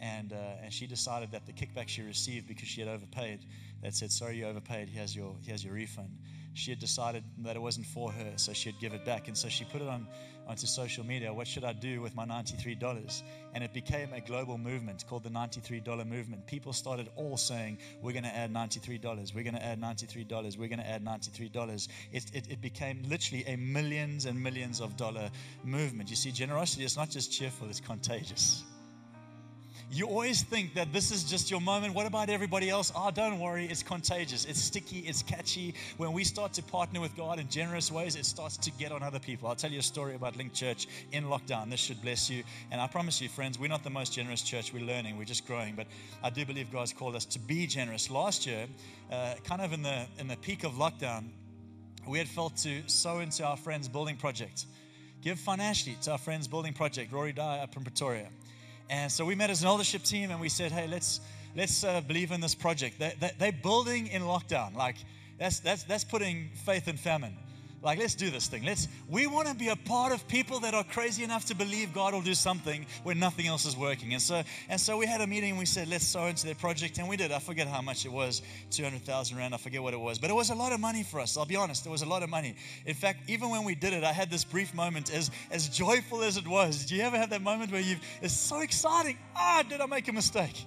and, 0.00 0.32
uh, 0.32 0.62
and 0.62 0.72
she 0.72 0.86
decided 0.86 1.32
that 1.32 1.46
the 1.46 1.52
kickback 1.52 1.88
she 1.88 2.02
received 2.02 2.46
because 2.48 2.68
she 2.68 2.80
had 2.80 2.88
overpaid, 2.88 3.40
that 3.82 3.94
said, 3.94 4.10
sorry, 4.10 4.36
you 4.36 4.46
overpaid, 4.46 4.88
here's 4.88 5.14
your, 5.14 5.36
here's 5.42 5.64
your 5.64 5.74
refund. 5.74 6.10
She 6.54 6.70
had 6.70 6.78
decided 6.78 7.22
that 7.38 7.54
it 7.54 7.58
wasn't 7.60 7.86
for 7.86 8.10
her, 8.10 8.32
so 8.36 8.54
she'd 8.54 8.80
give 8.80 8.94
it 8.94 9.04
back. 9.04 9.28
And 9.28 9.36
so 9.36 9.48
she 9.48 9.64
put 9.64 9.82
it 9.82 9.88
on 9.88 10.06
onto 10.46 10.66
social 10.66 11.04
media. 11.04 11.32
What 11.32 11.46
should 11.46 11.64
I 11.64 11.74
do 11.74 12.00
with 12.00 12.14
my 12.14 12.24
$93? 12.24 13.22
And 13.52 13.62
it 13.62 13.74
became 13.74 14.12
a 14.14 14.20
global 14.20 14.56
movement 14.56 15.04
called 15.06 15.24
the 15.24 15.28
$93 15.28 16.06
movement. 16.06 16.46
People 16.46 16.72
started 16.72 17.10
all 17.16 17.36
saying, 17.36 17.78
We're 18.00 18.12
going 18.12 18.24
to 18.24 18.34
add 18.34 18.52
$93. 18.52 19.34
We're 19.34 19.42
going 19.42 19.54
to 19.54 19.64
add 19.64 19.80
$93. 19.80 20.56
We're 20.56 20.68
going 20.68 20.78
to 20.78 20.88
add 20.88 21.04
$93. 21.04 21.88
It, 22.12 22.24
it, 22.32 22.50
it 22.50 22.60
became 22.62 23.02
literally 23.08 23.44
a 23.46 23.56
millions 23.56 24.24
and 24.24 24.42
millions 24.42 24.80
of 24.80 24.96
dollar 24.96 25.30
movement. 25.62 26.08
You 26.08 26.16
see, 26.16 26.32
generosity 26.32 26.84
is 26.84 26.96
not 26.96 27.10
just 27.10 27.32
cheerful, 27.32 27.68
it's 27.68 27.80
contagious. 27.80 28.62
You 29.88 30.06
always 30.06 30.42
think 30.42 30.74
that 30.74 30.92
this 30.92 31.12
is 31.12 31.22
just 31.22 31.48
your 31.48 31.60
moment. 31.60 31.94
What 31.94 32.06
about 32.06 32.28
everybody 32.28 32.68
else? 32.68 32.90
Oh, 32.96 33.12
don't 33.12 33.38
worry. 33.38 33.66
It's 33.66 33.84
contagious. 33.84 34.44
It's 34.44 34.60
sticky. 34.60 34.98
It's 35.00 35.22
catchy. 35.22 35.74
When 35.96 36.12
we 36.12 36.24
start 36.24 36.52
to 36.54 36.62
partner 36.62 37.00
with 37.00 37.16
God 37.16 37.38
in 37.38 37.48
generous 37.48 37.92
ways, 37.92 38.16
it 38.16 38.26
starts 38.26 38.56
to 38.56 38.72
get 38.72 38.90
on 38.90 39.04
other 39.04 39.20
people. 39.20 39.48
I'll 39.48 39.54
tell 39.54 39.70
you 39.70 39.78
a 39.78 39.82
story 39.82 40.16
about 40.16 40.36
Link 40.36 40.52
Church 40.52 40.88
in 41.12 41.24
lockdown. 41.24 41.70
This 41.70 41.78
should 41.78 42.02
bless 42.02 42.28
you. 42.28 42.42
And 42.72 42.80
I 42.80 42.88
promise 42.88 43.20
you, 43.20 43.28
friends, 43.28 43.60
we're 43.60 43.68
not 43.68 43.84
the 43.84 43.90
most 43.90 44.12
generous 44.12 44.42
church. 44.42 44.72
We're 44.72 44.84
learning. 44.84 45.18
We're 45.18 45.24
just 45.24 45.46
growing. 45.46 45.76
But 45.76 45.86
I 46.22 46.30
do 46.30 46.44
believe 46.44 46.72
God's 46.72 46.92
called 46.92 47.14
us 47.14 47.24
to 47.26 47.38
be 47.38 47.68
generous. 47.68 48.10
Last 48.10 48.44
year, 48.44 48.66
uh, 49.12 49.34
kind 49.44 49.62
of 49.62 49.72
in 49.72 49.82
the 49.82 50.06
in 50.18 50.26
the 50.26 50.36
peak 50.36 50.64
of 50.64 50.72
lockdown, 50.72 51.28
we 52.08 52.18
had 52.18 52.26
felt 52.26 52.56
to 52.58 52.82
sow 52.88 53.20
into 53.20 53.44
our 53.44 53.56
friends' 53.56 53.88
building 53.88 54.16
project 54.16 54.66
give 55.22 55.40
financially 55.40 55.96
to 56.02 56.12
our 56.12 56.18
friends' 56.18 56.46
building 56.46 56.72
project, 56.72 57.12
Rory 57.12 57.32
Dyer 57.32 57.62
up 57.62 57.76
in 57.76 57.82
Pretoria. 57.82 58.28
And 58.88 59.10
so 59.10 59.24
we 59.24 59.34
met 59.34 59.50
as 59.50 59.62
an 59.62 59.68
eldership 59.68 60.02
team 60.02 60.30
and 60.30 60.40
we 60.40 60.48
said, 60.48 60.72
hey, 60.72 60.86
let's, 60.86 61.20
let's 61.56 61.82
uh, 61.82 62.00
believe 62.00 62.30
in 62.30 62.40
this 62.40 62.54
project. 62.54 62.98
They, 62.98 63.14
they, 63.18 63.32
they're 63.38 63.52
building 63.52 64.06
in 64.06 64.22
lockdown. 64.22 64.74
Like, 64.76 64.96
that's, 65.38 65.60
that's, 65.60 65.84
that's 65.84 66.04
putting 66.04 66.50
faith 66.64 66.88
in 66.88 66.96
famine. 66.96 67.36
Like, 67.86 68.00
let's 68.00 68.16
do 68.16 68.30
this 68.30 68.48
thing. 68.48 68.64
Let's, 68.64 68.88
we 69.08 69.28
want 69.28 69.46
to 69.46 69.54
be 69.54 69.68
a 69.68 69.76
part 69.76 70.12
of 70.12 70.26
people 70.26 70.58
that 70.58 70.74
are 70.74 70.82
crazy 70.82 71.22
enough 71.22 71.44
to 71.44 71.54
believe 71.54 71.94
God 71.94 72.14
will 72.14 72.20
do 72.20 72.34
something 72.34 72.84
when 73.04 73.20
nothing 73.20 73.46
else 73.46 73.64
is 73.64 73.76
working. 73.76 74.12
And 74.12 74.20
so, 74.20 74.42
and 74.68 74.80
so 74.80 74.96
we 74.98 75.06
had 75.06 75.20
a 75.20 75.26
meeting 75.28 75.50
and 75.50 75.58
we 75.60 75.66
said, 75.66 75.86
let's 75.86 76.04
sow 76.04 76.24
into 76.24 76.46
their 76.46 76.56
project. 76.56 76.98
And 76.98 77.08
we 77.08 77.16
did. 77.16 77.30
I 77.30 77.38
forget 77.38 77.68
how 77.68 77.80
much 77.80 78.04
it 78.04 78.10
was 78.10 78.42
200,000 78.72 79.36
Rand. 79.36 79.54
I 79.54 79.58
forget 79.58 79.80
what 79.80 79.94
it 79.94 80.00
was. 80.00 80.18
But 80.18 80.30
it 80.30 80.32
was 80.32 80.50
a 80.50 80.54
lot 80.56 80.72
of 80.72 80.80
money 80.80 81.04
for 81.04 81.20
us. 81.20 81.36
I'll 81.36 81.46
be 81.46 81.54
honest. 81.54 81.86
It 81.86 81.90
was 81.90 82.02
a 82.02 82.06
lot 82.06 82.24
of 82.24 82.28
money. 82.28 82.56
In 82.86 82.94
fact, 82.94 83.30
even 83.30 83.50
when 83.50 83.62
we 83.62 83.76
did 83.76 83.92
it, 83.92 84.02
I 84.02 84.12
had 84.12 84.32
this 84.32 84.42
brief 84.42 84.74
moment 84.74 85.14
as, 85.14 85.30
as 85.52 85.68
joyful 85.68 86.24
as 86.24 86.36
it 86.36 86.48
was. 86.48 86.86
Do 86.86 86.96
you 86.96 87.02
ever 87.02 87.16
have 87.16 87.30
that 87.30 87.42
moment 87.42 87.70
where 87.70 87.80
you 87.80 87.98
it's 88.20 88.34
so 88.34 88.62
exciting? 88.62 89.16
Ah, 89.36 89.62
did 89.62 89.80
I 89.80 89.86
make 89.86 90.08
a 90.08 90.12
mistake? 90.12 90.64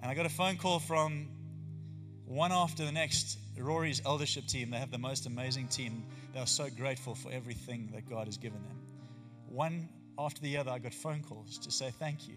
And 0.00 0.08
I 0.08 0.14
got 0.14 0.26
a 0.26 0.30
phone 0.30 0.56
call 0.56 0.78
from 0.78 1.26
one 2.30 2.52
after 2.52 2.84
the 2.84 2.92
next, 2.92 3.38
Rory's 3.58 4.00
eldership 4.06 4.46
team, 4.46 4.70
they 4.70 4.78
have 4.78 4.92
the 4.92 4.98
most 4.98 5.26
amazing 5.26 5.66
team. 5.66 6.04
They 6.32 6.38
are 6.38 6.46
so 6.46 6.68
grateful 6.70 7.16
for 7.16 7.32
everything 7.32 7.90
that 7.92 8.08
God 8.08 8.26
has 8.26 8.36
given 8.36 8.62
them. 8.62 8.78
One 9.48 9.88
after 10.16 10.40
the 10.40 10.56
other, 10.58 10.70
I 10.70 10.78
got 10.78 10.94
phone 10.94 11.24
calls 11.24 11.58
to 11.58 11.72
say 11.72 11.90
thank 11.90 12.28
you. 12.28 12.36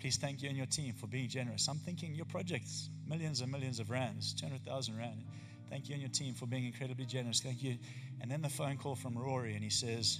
Please 0.00 0.16
thank 0.16 0.42
you 0.42 0.48
and 0.48 0.58
your 0.58 0.66
team 0.66 0.92
for 0.92 1.06
being 1.06 1.28
generous. 1.28 1.68
I'm 1.68 1.78
thinking 1.78 2.16
your 2.16 2.24
project's 2.24 2.90
millions 3.08 3.42
and 3.42 3.52
millions 3.52 3.78
of 3.78 3.90
rands, 3.90 4.34
200,000 4.34 4.96
rand. 4.96 5.22
Thank 5.70 5.88
you 5.88 5.94
and 5.94 6.02
your 6.02 6.10
team 6.10 6.34
for 6.34 6.46
being 6.46 6.66
incredibly 6.66 7.06
generous. 7.06 7.40
Thank 7.40 7.62
you. 7.62 7.76
And 8.20 8.28
then 8.28 8.42
the 8.42 8.48
phone 8.48 8.76
call 8.76 8.96
from 8.96 9.16
Rory, 9.16 9.54
and 9.54 9.62
he 9.62 9.70
says, 9.70 10.18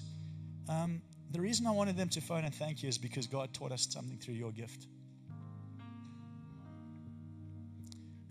um, 0.69 1.03
The 1.33 1.41
reason 1.41 1.67
I 1.67 1.73
wanted 1.73 1.97
them 1.97 2.09
to 2.11 2.21
phone 2.21 2.45
and 2.45 2.55
thank 2.55 2.85
you 2.85 2.89
is 2.89 2.99
because 2.99 3.27
God 3.27 3.53
taught 3.53 3.73
us 3.73 3.89
something 3.91 4.19
through 4.19 4.35
your 4.35 4.53
gift. 4.53 4.87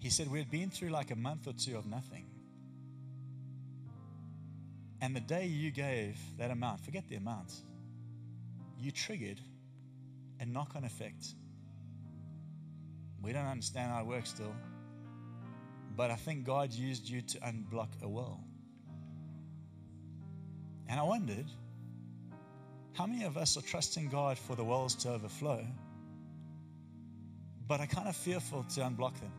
He 0.05 0.11
said, 0.11 0.31
We 0.31 0.37
had 0.37 0.51
been 0.51 0.69
through 0.69 0.89
like 0.89 1.09
a 1.09 1.15
month 1.15 1.47
or 1.47 1.53
two 1.53 1.75
of 1.77 1.87
nothing. 1.87 2.27
And 5.01 5.15
the 5.15 5.19
day 5.19 5.47
you 5.47 5.71
gave 5.71 6.15
that 6.37 6.51
amount, 6.51 6.81
forget 6.81 7.07
the 7.09 7.15
amount, 7.15 7.51
you 8.77 8.91
triggered 8.91 9.41
a 10.39 10.45
knock 10.45 10.75
on 10.75 10.83
effect. 10.83 11.33
We 13.19 13.33
don't 13.33 13.47
understand 13.47 13.91
how 13.91 14.01
it 14.01 14.05
works 14.05 14.29
still. 14.29 14.55
But 15.95 16.11
I 16.11 16.17
think 16.17 16.45
God 16.45 16.71
used 16.71 17.09
you 17.09 17.23
to 17.23 17.39
unblock 17.39 18.03
a 18.03 18.07
well. 18.07 18.43
And 20.87 20.99
I 20.99 21.03
wondered, 21.03 21.49
how 22.93 23.07
many 23.07 23.23
of 23.23 23.37
us 23.37 23.57
are 23.57 23.63
trusting 23.63 24.09
God 24.09 24.37
for 24.37 24.55
the 24.55 24.63
wells 24.63 24.93
to 24.97 25.13
overflow, 25.13 25.65
but 27.67 27.79
are 27.79 27.87
kind 27.87 28.07
of 28.07 28.15
fearful 28.15 28.65
to 28.75 28.81
unblock 28.81 29.19
them? 29.19 29.31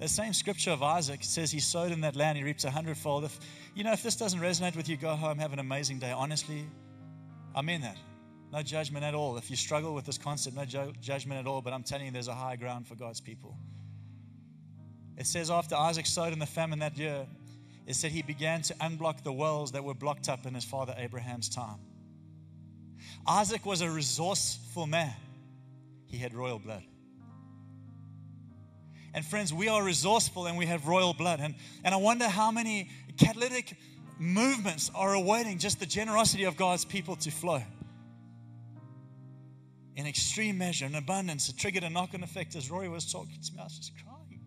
The 0.00 0.08
same 0.08 0.32
scripture 0.32 0.70
of 0.70 0.82
Isaac 0.82 1.22
says 1.22 1.50
he 1.50 1.60
sowed 1.60 1.92
in 1.92 2.00
that 2.00 2.16
land, 2.16 2.38
he 2.38 2.42
reaps 2.42 2.64
a 2.64 2.70
hundredfold. 2.70 3.24
If 3.24 3.38
you 3.74 3.84
know, 3.84 3.92
if 3.92 4.02
this 4.02 4.16
doesn't 4.16 4.40
resonate 4.40 4.74
with 4.74 4.88
you, 4.88 4.96
go 4.96 5.14
home, 5.14 5.38
have 5.38 5.52
an 5.52 5.58
amazing 5.58 5.98
day. 5.98 6.10
Honestly, 6.10 6.66
I 7.54 7.60
mean 7.60 7.82
that. 7.82 7.98
No 8.50 8.62
judgment 8.62 9.04
at 9.04 9.14
all. 9.14 9.36
If 9.36 9.50
you 9.50 9.56
struggle 9.56 9.94
with 9.94 10.06
this 10.06 10.16
concept, 10.16 10.56
no 10.56 10.64
ju- 10.64 10.92
judgment 11.02 11.38
at 11.38 11.46
all. 11.46 11.60
But 11.60 11.74
I'm 11.74 11.82
telling 11.82 12.06
you, 12.06 12.12
there's 12.12 12.28
a 12.28 12.34
high 12.34 12.56
ground 12.56 12.88
for 12.88 12.94
God's 12.94 13.20
people. 13.20 13.56
It 15.18 15.26
says 15.26 15.50
after 15.50 15.76
Isaac 15.76 16.06
sowed 16.06 16.32
in 16.32 16.38
the 16.38 16.46
famine 16.46 16.78
that 16.78 16.96
year, 16.96 17.26
it 17.86 17.94
said 17.94 18.10
he 18.10 18.22
began 18.22 18.62
to 18.62 18.74
unblock 18.74 19.22
the 19.22 19.32
wells 19.32 19.72
that 19.72 19.84
were 19.84 19.94
blocked 19.94 20.30
up 20.30 20.46
in 20.46 20.54
his 20.54 20.64
father 20.64 20.94
Abraham's 20.96 21.50
time. 21.50 21.78
Isaac 23.26 23.66
was 23.66 23.82
a 23.82 23.90
resourceful 23.90 24.86
man, 24.86 25.14
he 26.06 26.16
had 26.16 26.32
royal 26.32 26.58
blood. 26.58 26.84
And 29.12 29.24
friends, 29.24 29.52
we 29.52 29.68
are 29.68 29.82
resourceful 29.82 30.46
and 30.46 30.56
we 30.56 30.66
have 30.66 30.86
royal 30.86 31.12
blood. 31.12 31.40
And, 31.40 31.54
and 31.84 31.94
I 31.94 31.98
wonder 31.98 32.28
how 32.28 32.50
many 32.50 32.90
catalytic 33.16 33.76
movements 34.18 34.90
are 34.94 35.14
awaiting 35.14 35.58
just 35.58 35.80
the 35.80 35.86
generosity 35.86 36.44
of 36.44 36.56
God's 36.56 36.84
people 36.84 37.16
to 37.16 37.30
flow. 37.30 37.62
In 39.96 40.06
extreme 40.06 40.58
measure, 40.58 40.86
in 40.86 40.94
abundance, 40.94 41.48
it 41.48 41.56
triggered 41.58 41.82
a 41.82 41.90
knock 41.90 42.14
on 42.14 42.22
effect 42.22 42.54
as 42.54 42.70
Rory 42.70 42.88
was 42.88 43.10
talking 43.10 43.40
to 43.42 43.52
me. 43.52 43.58
I 43.60 43.64
was 43.64 43.76
just 43.76 43.92
crying. 44.04 44.40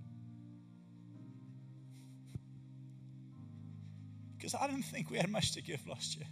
Because 4.38 4.56
I 4.56 4.67
didn't 4.67 4.84
think 4.84 5.10
we 5.10 5.17
had 5.17 5.30
much 5.30 5.54
to 5.54 5.62
give 5.62 5.86
last 5.88 6.15
year. 6.17 6.28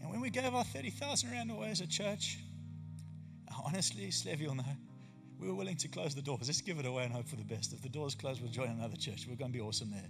And 0.00 0.10
when 0.10 0.20
we 0.20 0.30
gave 0.30 0.54
our 0.54 0.64
30,000 0.64 1.30
rand 1.30 1.50
away 1.50 1.70
as 1.70 1.80
a 1.80 1.86
church, 1.86 2.38
honestly, 3.64 4.10
Slevy 4.10 4.46
will 4.46 4.54
know, 4.54 4.64
we 5.38 5.48
were 5.48 5.54
willing 5.54 5.76
to 5.78 5.88
close 5.88 6.14
the 6.14 6.22
doors. 6.22 6.46
Let's 6.46 6.60
give 6.60 6.78
it 6.78 6.86
away 6.86 7.04
and 7.04 7.12
hope 7.12 7.28
for 7.28 7.36
the 7.36 7.44
best. 7.44 7.72
If 7.72 7.82
the 7.82 7.88
doors 7.88 8.14
close, 8.14 8.40
we'll 8.40 8.50
join 8.50 8.68
another 8.68 8.96
church. 8.96 9.26
We're 9.28 9.36
going 9.36 9.52
to 9.52 9.58
be 9.58 9.62
awesome 9.62 9.90
there. 9.90 10.08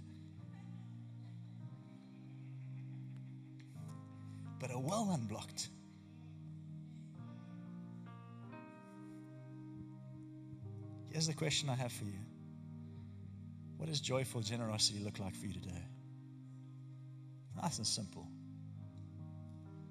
But 4.59 4.71
a 4.71 4.79
well 4.79 5.11
unblocked. 5.13 5.69
Here's 11.11 11.27
the 11.27 11.33
question 11.33 11.69
I 11.69 11.75
have 11.75 11.93
for 11.93 12.05
you 12.05 12.19
What 13.77 13.87
does 13.87 14.01
joyful 14.01 14.41
generosity 14.41 14.99
look 15.03 15.19
like 15.19 15.35
for 15.35 15.45
you 15.47 15.53
today? 15.53 15.83
Nice 17.61 17.77
and 17.77 17.87
simple. 17.87 18.27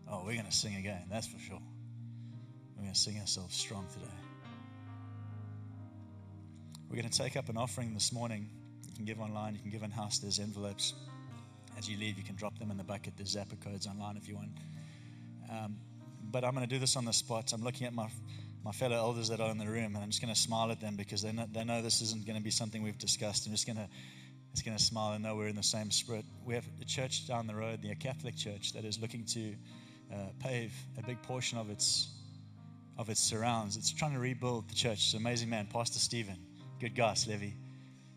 Oh, 0.06 0.22
we're 0.24 0.34
going 0.34 0.44
to 0.44 0.52
sing 0.52 0.76
again, 0.76 1.06
that's 1.10 1.26
for 1.26 1.38
sure. 1.38 1.62
We're 2.84 2.88
going 2.88 2.94
to 2.96 3.00
sing 3.00 3.18
ourselves 3.18 3.56
strong 3.56 3.86
today. 3.94 4.14
We're 6.90 6.96
going 6.96 7.08
to 7.08 7.18
take 7.18 7.34
up 7.34 7.48
an 7.48 7.56
offering 7.56 7.94
this 7.94 8.12
morning. 8.12 8.50
You 8.86 8.94
can 8.94 9.06
give 9.06 9.20
online, 9.20 9.54
you 9.54 9.60
can 9.60 9.70
give 9.70 9.82
in 9.82 9.90
house. 9.90 10.18
There's 10.18 10.38
envelopes. 10.38 10.92
As 11.78 11.88
you 11.88 11.96
leave, 11.96 12.18
you 12.18 12.24
can 12.24 12.36
drop 12.36 12.58
them 12.58 12.70
in 12.70 12.76
the 12.76 12.84
bucket. 12.84 13.14
There's 13.16 13.36
Zapper 13.36 13.58
codes 13.58 13.86
online 13.86 14.18
if 14.18 14.28
you 14.28 14.34
want. 14.34 14.50
Um, 15.50 15.76
but 16.30 16.44
I'm 16.44 16.54
going 16.54 16.68
to 16.68 16.74
do 16.74 16.78
this 16.78 16.94
on 16.94 17.06
the 17.06 17.14
spot. 17.14 17.54
I'm 17.54 17.64
looking 17.64 17.86
at 17.86 17.94
my, 17.94 18.08
my 18.62 18.72
fellow 18.72 18.96
elders 18.96 19.30
that 19.30 19.40
are 19.40 19.50
in 19.50 19.56
the 19.56 19.66
room, 19.66 19.94
and 19.94 20.04
I'm 20.04 20.10
just 20.10 20.20
going 20.20 20.34
to 20.34 20.38
smile 20.38 20.70
at 20.70 20.82
them 20.82 20.94
because 20.94 21.22
they 21.22 21.32
know, 21.32 21.46
they 21.50 21.64
know 21.64 21.80
this 21.80 22.02
isn't 22.02 22.26
going 22.26 22.36
to 22.36 22.44
be 22.44 22.50
something 22.50 22.82
we've 22.82 22.98
discussed. 22.98 23.46
I'm 23.46 23.52
just 23.52 23.66
going 23.66 23.78
to 23.78 23.88
just 24.52 24.66
going 24.66 24.76
to 24.76 24.84
smile 24.84 25.14
and 25.14 25.24
know 25.24 25.36
we're 25.36 25.48
in 25.48 25.56
the 25.56 25.62
same 25.62 25.90
spirit. 25.90 26.26
We 26.44 26.52
have 26.52 26.66
a 26.82 26.84
church 26.84 27.26
down 27.26 27.46
the 27.46 27.54
road, 27.54 27.80
the 27.80 27.94
Catholic 27.94 28.36
church, 28.36 28.74
that 28.74 28.84
is 28.84 29.00
looking 29.00 29.24
to 29.24 29.54
uh, 30.12 30.16
pave 30.38 30.74
a 30.98 31.02
big 31.02 31.22
portion 31.22 31.56
of 31.56 31.70
its 31.70 32.10
of 32.96 33.08
its 33.08 33.20
surrounds. 33.20 33.76
It's 33.76 33.92
trying 33.92 34.12
to 34.12 34.18
rebuild 34.18 34.68
the 34.68 34.74
church. 34.74 35.04
It's 35.04 35.14
an 35.14 35.20
amazing 35.20 35.50
man, 35.50 35.66
Pastor 35.72 35.98
Stephen. 35.98 36.36
Good 36.80 36.94
guy, 36.94 37.14
Levy. 37.26 37.54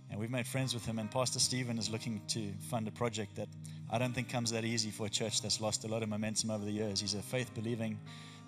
And 0.10 0.20
we've 0.20 0.32
made 0.32 0.48
friends 0.48 0.74
with 0.74 0.86
him. 0.86 1.00
And 1.00 1.10
Pastor 1.10 1.40
Stephen 1.40 1.78
is 1.78 1.90
looking 1.90 2.22
to 2.30 2.52
fund 2.70 2.88
a 2.88 2.92
project 2.92 3.36
that 3.36 3.50
I 3.90 3.98
don't 3.98 4.14
think 4.14 4.30
comes 4.30 4.52
that 4.52 4.66
easy 4.66 4.92
for 4.92 5.08
a 5.08 5.10
church 5.10 5.42
that's 5.42 5.60
lost 5.60 5.84
a 5.84 5.88
lot 5.88 6.04
of 6.04 6.10
momentum 6.10 6.52
over 6.52 6.64
the 6.64 6.72
years. 6.72 7.00
He's 7.00 7.14
a 7.14 7.22
faith 7.22 7.54
believing, 7.54 8.00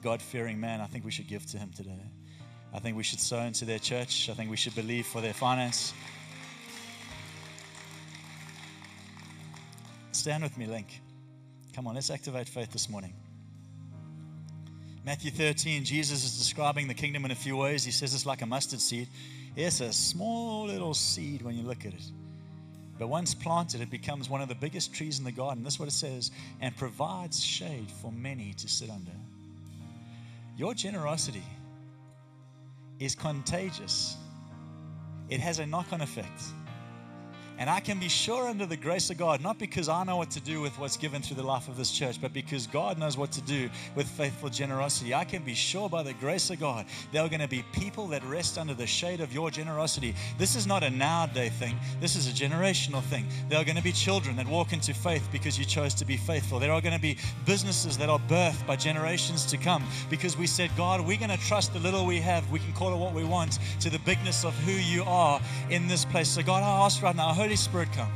God 0.02 0.22
fearing 0.22 0.60
man. 0.60 0.82
I 0.82 0.88
think 0.88 1.06
we 1.06 1.12
should 1.12 1.28
give 1.28 1.46
to 1.48 1.58
him 1.58 1.72
today. 1.76 2.12
I 2.74 2.80
think 2.80 2.96
we 2.96 3.04
should 3.04 3.20
sow 3.20 3.40
into 3.40 3.66
their 3.66 3.80
church. 3.80 4.30
I 4.30 4.34
think 4.34 4.50
we 4.50 4.58
should 4.58 4.76
believe 4.76 5.08
for 5.08 5.22
their 5.22 5.34
finance. 5.34 5.94
Stand 10.12 10.44
with 10.44 10.58
me, 10.58 10.66
Link. 10.66 11.02
Come 11.74 11.88
on, 11.88 11.96
let's 11.96 12.10
activate 12.10 12.48
faith 12.48 12.72
this 12.72 12.90
morning. 12.90 13.14
Matthew 15.06 15.32
13, 15.32 15.86
Jesus 15.86 16.26
is 16.26 16.38
describing 16.38 16.88
the 16.88 16.94
kingdom 16.94 17.26
in 17.26 17.32
a 17.32 17.36
few 17.36 17.56
ways. 17.56 17.84
He 17.84 17.92
says 17.92 18.14
it's 18.14 18.26
like 18.26 18.42
a 18.42 18.46
mustard 18.46 18.82
seed. 18.82 19.08
It's 19.56 19.80
a 19.80 19.94
small 19.94 20.68
little 20.68 20.94
seed 20.94 21.42
when 21.42 21.58
you 21.58 21.64
look 21.64 21.86
at 21.86 21.94
it. 21.94 22.04
But 23.00 23.08
once 23.08 23.34
planted, 23.34 23.80
it 23.80 23.90
becomes 23.90 24.30
one 24.30 24.42
of 24.42 24.50
the 24.50 24.56
biggest 24.56 24.94
trees 24.94 25.18
in 25.18 25.26
the 25.26 25.32
garden. 25.32 25.64
That's 25.64 25.80
what 25.80 25.88
it 25.88 25.94
says, 25.94 26.32
and 26.60 26.76
provides 26.76 27.42
shade 27.42 27.90
for 28.02 28.12
many 28.12 28.54
to 28.56 28.68
sit 28.68 28.90
under. 28.90 29.12
Your 30.58 30.74
generosity 30.74 31.44
is 33.00 33.16
contagious, 33.16 34.18
it 35.30 35.40
has 35.40 35.60
a 35.60 35.66
knock 35.66 35.94
on 35.94 36.02
effect. 36.02 36.42
And 37.60 37.70
I 37.70 37.82
can 37.82 38.00
be 38.00 38.08
sure 38.08 38.48
under 38.48 38.66
the 38.66 38.78
grace 38.78 39.10
of 39.10 39.18
God, 39.18 39.42
not 39.42 39.60
because 39.60 39.90
I 39.90 40.04
know 40.06 40.16
what 40.16 40.32
to 40.32 40.40
do 40.40 40.62
with 40.62 40.80
what's 40.80 40.96
given 40.96 41.22
through 41.22 41.36
the 41.36 41.44
life 41.44 41.68
of 41.68 41.76
this 41.76 41.92
church, 41.92 42.22
but 42.22 42.32
because 42.32 42.66
God 42.68 42.98
knows 42.98 43.18
what 43.18 43.34
to 43.34 43.42
do 43.42 43.70
with 43.96 44.08
faithful 44.08 44.50
generosity. 44.50 45.14
I 45.14 45.26
can 45.26 45.44
be 45.44 45.54
sure 45.54 45.90
by 45.90 46.02
the 46.02 46.14
grace 46.14 46.50
of 46.50 46.60
God, 46.62 46.86
there 47.12 47.22
are 47.22 47.28
going 47.28 47.42
to 47.42 47.50
be 47.50 47.64
people 47.74 48.08
that 48.08 48.24
rest 48.24 48.58
under 48.58 48.74
the 48.74 48.88
shade 48.88 49.20
of 49.20 49.34
your 49.34 49.52
generosity. 49.52 50.16
This 50.38 50.56
is 50.56 50.66
not 50.66 50.84
a 50.84 50.90
nowadays 50.90 51.52
thing, 51.60 51.78
this 52.00 52.16
is 52.16 52.28
a 52.30 52.32
generational 52.32 53.04
thing. 53.04 53.28
There 53.50 53.60
are 53.60 53.66
going 53.66 53.76
to 53.76 53.84
be 53.84 53.92
children 53.92 54.38
that 54.38 54.48
walk 54.48 54.72
into 54.72 54.94
faith 54.94 55.28
because 55.30 55.60
you 55.60 55.66
chose 55.66 55.94
to 55.96 56.06
be 56.06 56.16
faithful. 56.16 56.60
There 56.60 56.72
are 56.72 56.82
going 56.82 56.96
to 56.96 57.02
be 57.02 57.18
businesses 57.46 57.98
that 57.98 58.10
are 58.10 58.20
birthed 58.30 58.66
by 58.66 58.78
generations 58.78 59.46
to 59.48 59.58
come 59.58 59.84
because 60.10 60.38
we 60.38 60.48
said, 60.48 60.72
God, 60.78 61.02
we're 61.02 61.18
going 61.18 61.30
to 61.30 61.38
trust 61.38 61.74
the 61.74 61.80
little 61.80 62.06
we 62.06 62.20
have. 62.20 62.50
We 62.52 62.60
can 62.60 62.72
call 62.72 62.94
it 62.94 62.98
what 62.98 63.14
we 63.14 63.26
want 63.26 63.60
to 63.82 63.90
the 63.90 64.00
bigness 64.00 64.46
of 64.46 64.56
who 64.60 64.72
you 64.72 65.04
are 65.04 65.42
in 65.70 65.88
this 65.88 66.06
place. 66.06 66.30
So, 66.30 66.42
God, 66.42 66.64
I 66.64 66.86
ask 66.86 67.02
right 67.02 67.16
now, 67.16 67.34
Spirit, 67.56 67.90
come. 67.94 68.12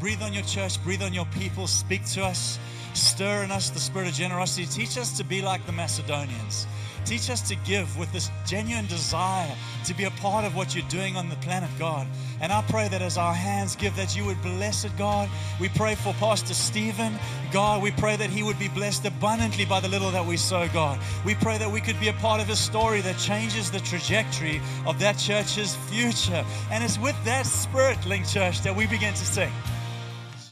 Breathe 0.00 0.22
on 0.22 0.32
your 0.32 0.42
church, 0.44 0.82
breathe 0.84 1.02
on 1.02 1.14
your 1.14 1.26
people, 1.26 1.66
speak 1.66 2.04
to 2.12 2.24
us, 2.24 2.58
stir 2.94 3.44
in 3.44 3.50
us 3.50 3.70
the 3.70 3.80
spirit 3.80 4.08
of 4.08 4.14
generosity. 4.14 4.66
Teach 4.66 4.98
us 4.98 5.16
to 5.16 5.24
be 5.24 5.42
like 5.42 5.64
the 5.66 5.72
Macedonians. 5.72 6.66
Teach 7.06 7.30
us 7.30 7.40
to 7.42 7.54
give 7.64 7.96
with 7.96 8.12
this 8.12 8.32
genuine 8.44 8.86
desire 8.86 9.54
to 9.84 9.94
be 9.94 10.04
a 10.04 10.10
part 10.10 10.44
of 10.44 10.56
what 10.56 10.74
you're 10.74 10.88
doing 10.88 11.16
on 11.16 11.28
the 11.28 11.36
planet, 11.36 11.70
God. 11.78 12.04
And 12.40 12.52
I 12.52 12.62
pray 12.62 12.88
that 12.88 13.00
as 13.00 13.16
our 13.16 13.32
hands 13.32 13.76
give, 13.76 13.94
that 13.94 14.16
you 14.16 14.24
would 14.24 14.42
bless 14.42 14.84
it, 14.84 14.90
God. 14.98 15.28
We 15.60 15.68
pray 15.68 15.94
for 15.94 16.12
Pastor 16.14 16.52
Stephen, 16.52 17.16
God. 17.52 17.80
We 17.80 17.92
pray 17.92 18.16
that 18.16 18.28
he 18.28 18.42
would 18.42 18.58
be 18.58 18.66
blessed 18.66 19.06
abundantly 19.06 19.64
by 19.64 19.78
the 19.78 19.86
little 19.86 20.10
that 20.10 20.26
we 20.26 20.36
sow, 20.36 20.66
God. 20.74 20.98
We 21.24 21.36
pray 21.36 21.58
that 21.58 21.70
we 21.70 21.80
could 21.80 21.98
be 22.00 22.08
a 22.08 22.12
part 22.14 22.40
of 22.40 22.48
his 22.48 22.58
story 22.58 23.00
that 23.02 23.18
changes 23.18 23.70
the 23.70 23.80
trajectory 23.80 24.60
of 24.84 24.98
that 24.98 25.16
church's 25.16 25.76
future. 25.88 26.44
And 26.72 26.82
it's 26.82 26.98
with 26.98 27.16
that 27.24 27.46
spirit, 27.46 28.04
Link 28.04 28.26
Church, 28.26 28.62
that 28.62 28.74
we 28.74 28.88
begin 28.88 29.14
to 29.14 29.24
sing. 29.24 29.52